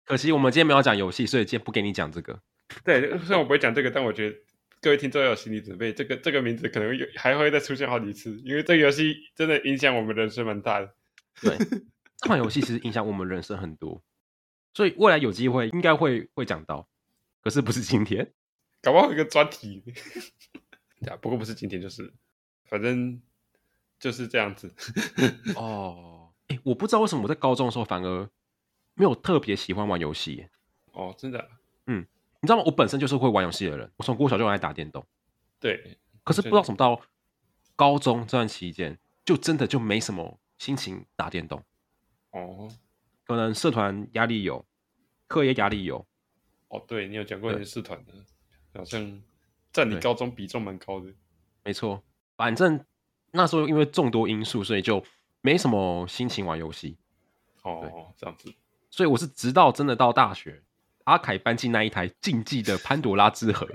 [0.07, 2.39] 可惜我们今天没有讲游戏，所以今天不给你讲这个。
[2.85, 4.37] 对，虽然我不会讲这个，但我觉得
[4.81, 10.93] 各位听众要有心理准备，这个这个名字可能有还会再出现好几次，因为这个游戏真的影响我们人生蛮大的。
[11.41, 11.57] 对，
[12.15, 14.01] 这款游戏其实影响我们人生很多，
[14.73, 16.87] 所以未来有机会应该会会讲到，
[17.43, 18.31] 可是不是今天，
[18.81, 19.83] 搞不好有一个专题。
[21.01, 22.13] 对啊，不过不是今天，就是
[22.63, 23.21] 反正
[23.99, 24.73] 就是这样子。
[25.55, 26.31] 哦。
[26.47, 28.29] 哎，我不知道为什么我在高中的时候反而
[28.97, 30.47] 没有特别喜欢玩游戏。
[30.91, 31.49] 哦，真的？
[31.85, 32.05] 嗯，
[32.41, 32.63] 你知道吗？
[32.65, 35.05] 我本身就是会玩游戏的人，我从国小就爱打电动。
[35.59, 36.99] 对，可是不知道怎么到
[37.75, 41.63] 高中这段期间，就真的就没什么心情打电动。
[42.31, 42.69] 哦，
[43.25, 44.65] 可能社团压力有，
[45.27, 46.05] 课业压力有。
[46.69, 48.13] 哦，对，你有讲过你是社团的，
[48.73, 49.21] 好像
[49.71, 51.13] 占你高中比重蛮高的。
[51.63, 52.03] 没错，
[52.35, 52.83] 反正
[53.31, 55.03] 那时候因为众多因素，所以就。
[55.41, 56.97] 没什么心情玩游戏，
[57.61, 58.53] 哦，这样子，
[58.89, 60.63] 所以我是直到真的到大学，
[61.03, 63.67] 阿凯搬进那一台竞技的潘多拉之盒，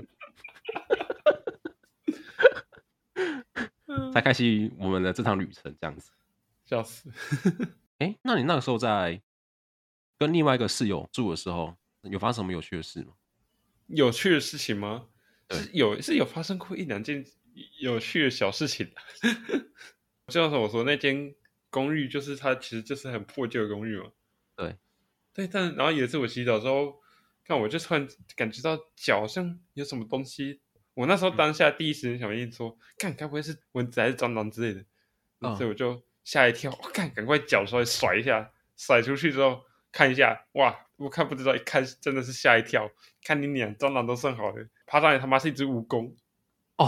[4.13, 5.75] 才开始我们的这趟旅程。
[5.79, 6.11] 这样子，
[6.65, 7.09] 笑死！
[7.99, 9.21] 哎、欸，那你那个时候在
[10.17, 13.13] 跟另外一个室友住的时候，有发生什么有趣的事吗？
[13.87, 15.05] 有趣的事情吗？
[15.51, 17.25] 是有是有发生过一两件
[17.79, 18.91] 有趣的小事情。
[20.27, 21.33] 就像是我说那间。
[21.73, 24.05] 公寓就是它，其实就是很破旧的公寓嘛。
[25.33, 27.01] 对，但然后有一次我洗澡的时候，
[27.43, 30.61] 看我就突然感觉到脚好像有什么东西。
[30.93, 34.85] 我那时候当下第一时间想一说，看、嗯，该不会是蚊子还是蟑螂之类的？
[35.39, 40.79] 嗯、所以我就吓一跳，我看赶快脚稍微甩一下，甩出去之后看一下，哇！
[40.97, 42.89] 我看不知道，一看真的是吓一跳，
[43.23, 46.13] 看你脸，蟑螂都算好的，爬上来他妈是一只蜈蚣。
[46.77, 46.87] 哦，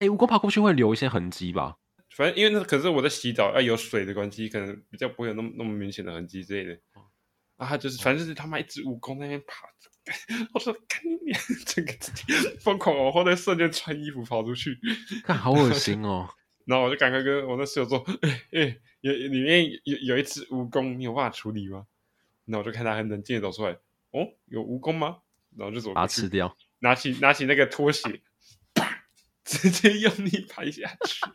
[0.00, 1.78] 哎，蜈蚣爬过去会留一些痕迹吧？
[2.10, 6.80] 反正因为那可是我在洗澡，要有水的关系，可能比较不会有那么那么明显的痕迹之类的。
[7.56, 9.66] 啊，他就是，反正就是他妈一只蜈蚣在那边爬。
[10.54, 11.36] 我说，看你脸，
[11.66, 12.22] 整个自己
[12.60, 14.78] 疯狂哦，后来瞬间穿衣服跑出去，
[15.24, 16.28] 看好恶心哦。
[16.64, 21.86] 然后我就赶快跟我那室友说，哎、欸、哎、欸，有里面有有一只蜈蚣，你有办法处理吗？
[22.44, 23.72] 然后我就看他很冷静的走出来，
[24.12, 25.18] 哦，有蜈蚣吗？
[25.56, 28.20] 然后就走，把它吃掉，拿起拿起那个拖鞋，
[28.74, 29.04] 啪，
[29.44, 31.26] 直接用力拍下去。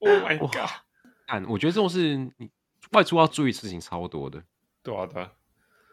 [0.00, 0.70] Oh my god！
[1.26, 2.50] 看，我觉得这种事你
[2.92, 4.42] 外出要注意事情超多的。
[4.82, 5.32] 对啊，对啊，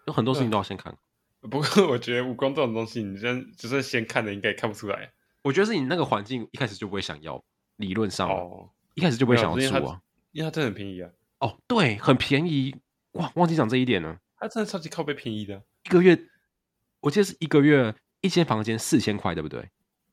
[0.08, 0.96] 有很多事情都要先看。
[1.50, 5.12] 不过我觉得武功这种东西，你先就是先看的，应该看不出来。
[5.42, 7.44] 我觉得是你那个环境一开始就不会想要，
[7.76, 10.02] 理论上哦，一开始就不会想要住啊，
[10.32, 11.10] 因为它真的很便宜啊。
[11.40, 12.74] 哦，对，很便宜
[13.14, 13.30] 哇！
[13.36, 16.18] 忘记讲这一点了，它真的超级靠背便宜的，一个月
[17.02, 19.70] 我记得是一个月一间房间四千块，对不对？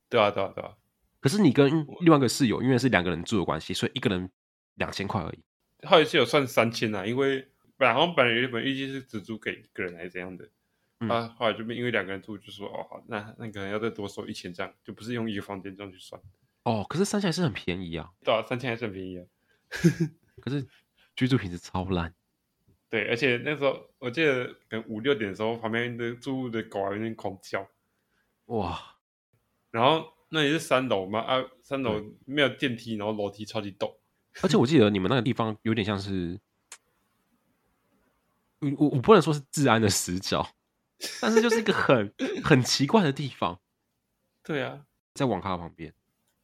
[0.08, 0.72] 对啊，对啊，对啊。
[1.20, 4.28] 可是你跟另外一个室友，因为是两个人住的关系，所以一个人
[4.74, 5.86] 两千块而已。
[5.86, 7.46] 后来是有算三千啊，因为
[7.80, 10.46] 本来好像本来原本预计是只租给一个人还是怎样的，
[10.98, 16.20] 嗯、啊，后来就因为两个人住，就说哦好，那那可能要再多收一千这样，就不是用一个房间这样去算。
[16.64, 18.10] 哦，可是三千还是很便宜啊。
[18.22, 19.24] 对啊，三千还是很便宜啊。
[20.42, 20.68] 可是
[21.16, 22.14] 居住品质超烂。
[22.90, 27.66] 对，而且那时候我记得可能五六点的时候，旁边的住户的狗还有点狂叫。
[28.46, 28.98] 哇，
[29.70, 30.12] 然后。
[30.32, 31.18] 那也是三楼嘛？
[31.18, 33.96] 啊，三楼没有电梯，然后楼梯超级陡。
[34.44, 36.38] 而且我记得你们那个地方有点像是，
[38.60, 40.46] 我我我不能说是治安的死角，
[41.20, 42.12] 但是就是一个很
[42.44, 43.58] 很奇怪的地方。
[44.44, 44.80] 对啊，
[45.14, 45.92] 在网咖旁边，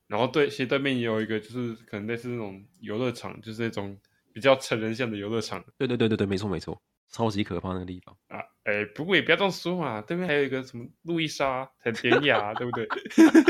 [0.07, 3.99] 然后对斜对面也有一个，就是可能类似那种游乐场，就是那种
[4.33, 5.65] 比较成人向的游乐场。
[5.79, 6.81] 对对对对对，没错没错。
[7.09, 8.41] 超级可怕那个地方啊！
[8.65, 12.87] 哎、欸，不过也不要这么说嘛，对面还有一个什么路易莎，很典雅，对不对？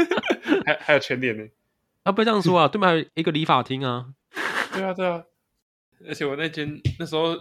[0.66, 1.42] 还还有全脸呢，
[2.02, 4.12] 啊，不要这样说啊，对面还有一个理发厅啊。
[4.74, 5.24] 对啊，对啊，
[6.06, 7.34] 而且我那间那时候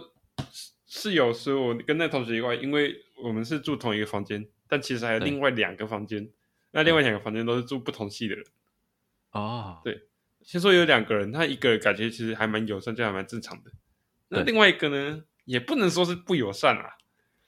[0.86, 6.28] 室友是我跟那同学以外，因为我们是住同一个房间，但其实还有另外两个房间，
[6.70, 8.44] 那另外两个房间都是住不同系的人。
[9.32, 10.02] 哦，对，
[10.42, 13.70] 先说有两个人，他一个人感觉其实还蛮友善，就还蛮正常的。
[14.28, 15.22] 那另外一个呢？
[15.44, 16.90] 也不能说是不友善啊，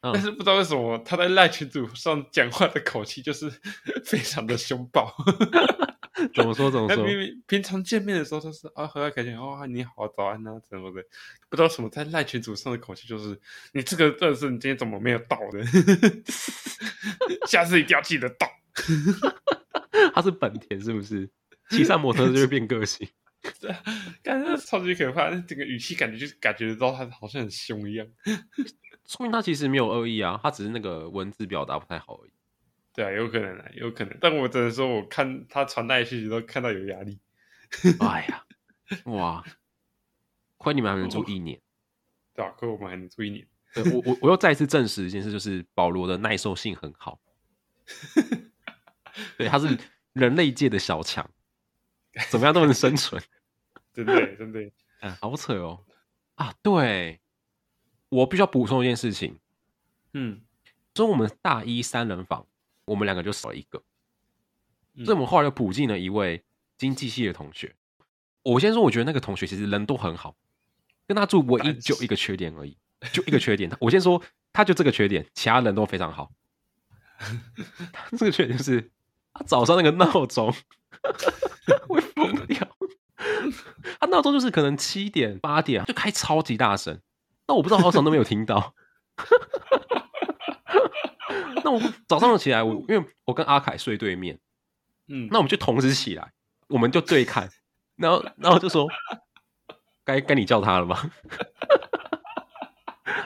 [0.03, 3.51] 嗯、但是不知道为什么他在赖群组上讲话的口气就是
[4.07, 5.13] 非常的凶暴。
[6.35, 6.71] 怎么说？
[6.71, 7.05] 怎么说？
[7.05, 11.03] 平平常见面的时候都是啊，和蔼可亲，哦，你好，早安啊，怎么的？
[11.49, 13.41] 不知道什么在赖群主上的口气就是，
[13.73, 15.65] 你这个真的是你今天怎么没有到的？
[17.47, 18.49] 下次一定要记得到。
[20.15, 21.29] 他是本田是不是？
[21.71, 23.09] 骑上摩托车就会变个性。
[23.61, 23.75] 对，
[24.23, 28.07] 感觉超级可怕，整个语气感觉就是感觉到他好像很凶一样。
[29.07, 32.31] 说明他其实没有恶意啊，他只是那个文字表达不太好而已。
[32.95, 34.17] 对啊，有可能啊，有可能。
[34.21, 37.19] 但我只能说，我看他传达的信息都看到有压力。
[38.01, 38.45] 哎呀，
[39.05, 39.45] 哇，
[40.57, 41.61] 亏你们还能住一年。
[42.35, 43.47] 对啊，亏我们还能住一年。
[43.75, 47.21] 对，我我我又再一次证实一件事，就是保罗的耐受性很好。
[49.37, 49.77] 对，他是
[50.13, 51.29] 人类界的小强。
[52.31, 53.23] 怎么样都能生存，
[53.93, 54.61] 真的真的，
[55.03, 55.85] 嗯，好扯哦
[56.35, 56.53] 啊！
[56.63, 57.21] 对，
[58.09, 59.39] 我必须要补充一件事情，
[60.15, 60.41] 嗯，
[60.95, 62.45] 所以我们大一三人房，
[62.89, 63.83] 我们两个就少了一个，
[64.95, 66.43] 嗯、所以我们后来又补进了一位
[66.77, 67.75] 经济系的同学。
[68.43, 70.35] 我先说，我觉得那个同学其实人都很好，
[71.07, 72.77] 跟他住唯一就一个缺点而已，
[73.13, 73.71] 就一个缺点。
[73.81, 74.23] 我先说，
[74.53, 76.33] 他就这个缺点，其他人都非常好。
[77.93, 78.91] 他这个缺点就是，
[79.35, 80.55] 他早上那个闹钟。
[81.87, 82.59] 会疯掉！
[84.01, 87.01] 他闹钟就是可能七点八点就开超级大声，
[87.47, 88.75] 那我不知道好长都没有听到。
[91.65, 94.39] 那我早上起来，我因为我跟阿凯睡对面，
[95.09, 96.33] 嗯，那我们就同时起来，
[96.69, 97.49] 我们就对看，
[97.97, 98.87] 然后然后就说
[100.05, 101.09] 该该你叫他了吧？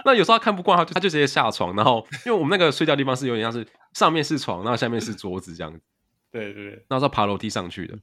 [0.04, 5.80] 那有时候他看不惯，他就他就直接下床，然后因为我们那个睡觉的地方是有点像是上面是床，然后下面是桌子这样子。
[6.32, 7.96] 对对对，然后是爬楼梯上去的，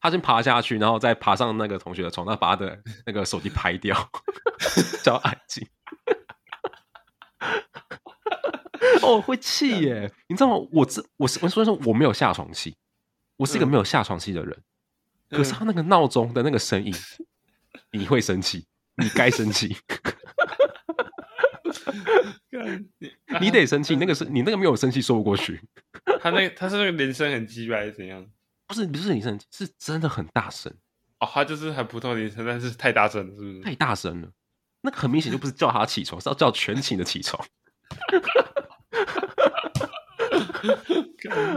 [0.00, 3.96] 他先爬下去，然后再爬上那个同学的床，他把他的那个手机拍掉，
[5.02, 5.66] 叫他安静。
[9.02, 10.12] 哦，会 气耶！
[10.28, 10.66] 你知道吗？
[10.72, 12.76] 我这我是我说说我没有下床气，
[13.36, 14.56] 我是一个没有下床气的人。
[15.30, 18.66] 嗯、可是他那个闹钟的那个声音，嗯、 你会生气，
[18.96, 19.76] 你该生气。
[23.40, 25.60] 你得生气，那个是你那个没有生气说不过去。
[26.20, 28.26] 他那他是那个铃声很鸡还是怎样？
[28.66, 30.72] 不是不是铃声，是真的很大声
[31.20, 31.28] 哦。
[31.32, 33.60] 他就是很普通的铃声，但是太大声了，是不是？
[33.60, 34.30] 太大声了，
[34.82, 37.42] 那个很明显就不是叫他起床，是要叫全寝的起床。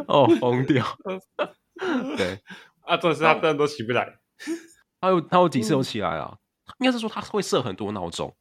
[0.07, 0.85] 哦，疯掉！
[2.17, 2.39] 对，
[2.81, 4.19] 啊，这是他真的都起不来。
[4.99, 6.37] 他有他有几次有起来啊？
[6.65, 8.35] 嗯、应该是说他会设很多闹钟，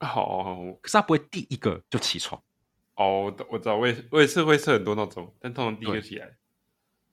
[0.00, 2.42] 哦，可是他不会第一个就起床。
[2.96, 6.26] 哦，我知道，我也我也是会设很多闹钟，但通常第一个起来。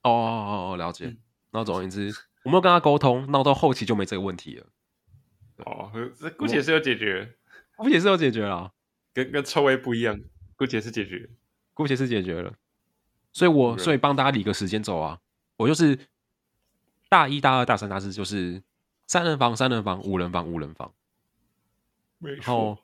[0.02, 1.06] 哦哦哦，了解。
[1.06, 1.18] 嗯、
[1.52, 2.12] 然后总而言之，
[2.44, 4.68] 我没有跟他沟通，闹到后期就没这个问题了。
[5.66, 7.36] 哦，这姑且是有解决，
[7.78, 8.74] 姑且是有解决了，
[9.14, 10.20] 跟跟臭味不一样，
[10.58, 11.30] 姑且是解决，
[11.74, 12.54] 姑且是解决了。
[13.36, 15.20] 所以我，所以帮大家理个时间轴啊，
[15.58, 16.00] 我就是
[17.10, 18.64] 大一、大二、大三、大四，就是
[19.06, 20.94] 三人房、三人房、五人房、五人房。
[22.20, 22.78] 然后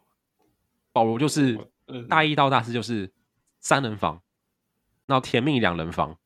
[0.91, 1.57] 保罗就是。
[2.07, 3.11] 大一到大四就是
[3.59, 4.21] 三人房，
[5.07, 6.17] 然后甜蜜两人房，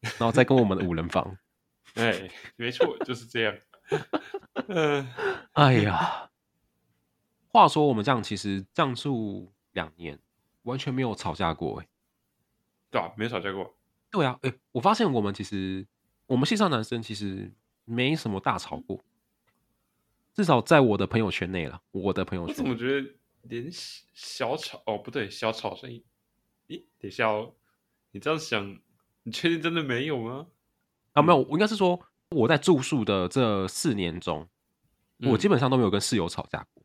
[0.00, 1.38] 然后再跟我们的五人房。
[1.94, 3.54] 哎，没错，就是这样。
[4.66, 5.08] 嗯，
[5.54, 6.30] 哎呀，
[7.46, 10.18] 话说我们这样其实这样住两年，
[10.64, 11.86] 完全没有吵架过哎。
[12.94, 13.76] 对啊，没吵架过。
[14.08, 15.84] 对啊，哎，我发现我们其实
[16.26, 17.52] 我们线上男生其实
[17.84, 19.02] 没什么大吵过，
[20.32, 21.82] 至少在我的朋友圈内了。
[21.90, 23.08] 我的朋友圈，我怎么觉得？
[23.42, 26.04] 连小吵哦，不对，小吵声音。
[26.68, 27.52] 咦，等一下哦，
[28.12, 28.78] 你这样想，
[29.24, 30.46] 你确定真的没有吗？
[31.14, 34.48] 啊，没有，我应该是说我在住宿的这四年中，
[35.18, 36.84] 嗯、我基本上都没有跟室友吵架过。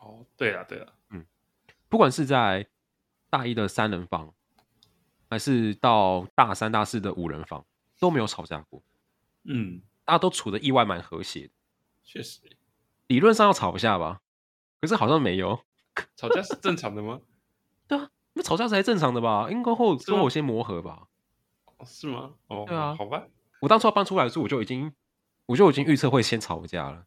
[0.00, 1.24] 哦，对了，对了，嗯，
[1.90, 2.66] 不管是在
[3.28, 4.34] 大一的三人房，
[5.30, 7.64] 还是到大三、大四的五人房，
[8.00, 8.82] 都没有吵架过。
[9.44, 11.52] 嗯，大家都处的意外蛮和谐的。
[12.02, 12.40] 确实，
[13.06, 14.20] 理论上要吵一下吧，
[14.80, 15.60] 可是好像没有。
[16.16, 17.20] 吵架是正常的吗？
[17.88, 19.48] 对啊，那吵架才正常的吧？
[19.50, 21.06] 应该会之后先磨合吧？
[21.86, 22.32] 是吗？
[22.48, 23.24] 哦，对啊，好吧。
[23.60, 24.92] 我当初要搬出来的时候，我就已经，
[25.46, 27.06] 我就已经预测会先吵架了。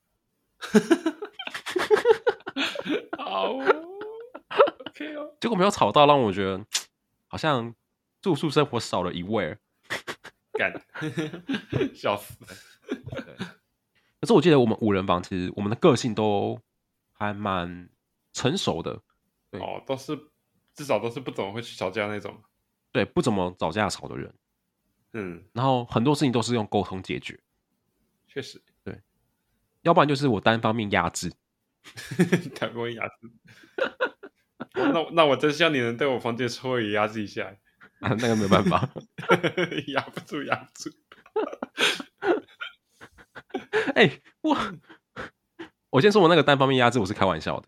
[3.17, 5.35] 好，OK 哦。
[5.41, 6.63] 结果没有吵到，让我觉得
[7.27, 7.73] 好像
[8.23, 9.59] 住宿生活少了一味儿。
[10.57, 10.73] 干，
[11.93, 12.33] 笑死。
[12.43, 12.47] 了。
[14.19, 16.59] 可是我记得我们五人房，其实我们的个性都
[17.11, 17.87] 还蛮。
[18.35, 18.99] 成熟的，
[19.51, 19.61] 对。
[19.61, 20.17] 哦，都是
[20.73, 22.41] 至少都是不怎么会去吵架那种，
[22.91, 24.33] 对，不怎么吵架吵的人，
[25.11, 27.39] 嗯，然后很多事情都是用沟通解决，
[28.27, 28.99] 确实，对，
[29.83, 31.31] 要不然就是我单方面压制，
[32.59, 33.31] 单方面压制，
[34.73, 37.55] 那那我真希望你能对我房间稍微压制一下，
[38.03, 38.89] 啊，那个没办法，
[39.87, 40.89] 压不住，压不住，
[43.95, 44.57] 哎、欸，我
[45.89, 47.67] 我先说，我那个单方面压制，我是开玩笑的。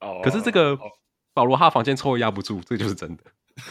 [0.00, 0.78] 哦可是这个
[1.32, 3.24] 保罗他房间臭压不住，这就是真的。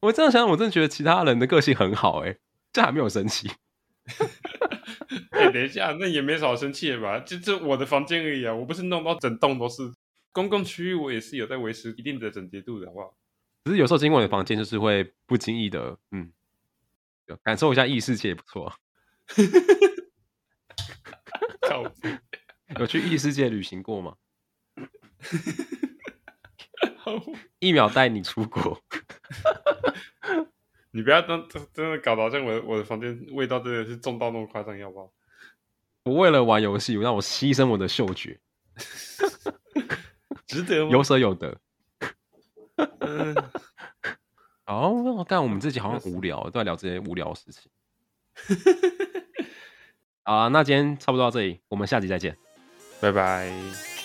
[0.00, 2.36] 我这样想，我真的觉得其他人的个性很好哎，
[2.72, 3.48] 这还没有生气。
[5.30, 7.20] 哎，等一下，那也没少生气吧？
[7.20, 9.82] 就这我的房间而已啊，我不是弄到整栋都是
[10.36, 13.16] 公共区域，我也是有在维持一定的整洁度的，好不好？
[13.64, 16.30] 只是有时候经过我的房间，就是会不经意的，嗯，
[17.42, 18.70] 感受一下异世界也不错。
[22.78, 24.14] 有去异世界旅行过吗？
[27.58, 28.78] 一秒带你出国，
[30.92, 35.10] 你不要当真的搞到像我的我的房间味道真的是重到那么夸张，要不好？
[36.04, 38.38] 我为了玩游戏，让我牺牲我的嗅觉，
[40.56, 40.90] 值得吗？
[40.90, 41.58] 有舍有得。
[44.64, 47.70] 好，我干，我们这集好像无聊，都在聊这些无聊的事情。
[50.24, 52.36] 好啊，那今天差不多到这里，我们下集再见，
[53.00, 53.95] 拜拜。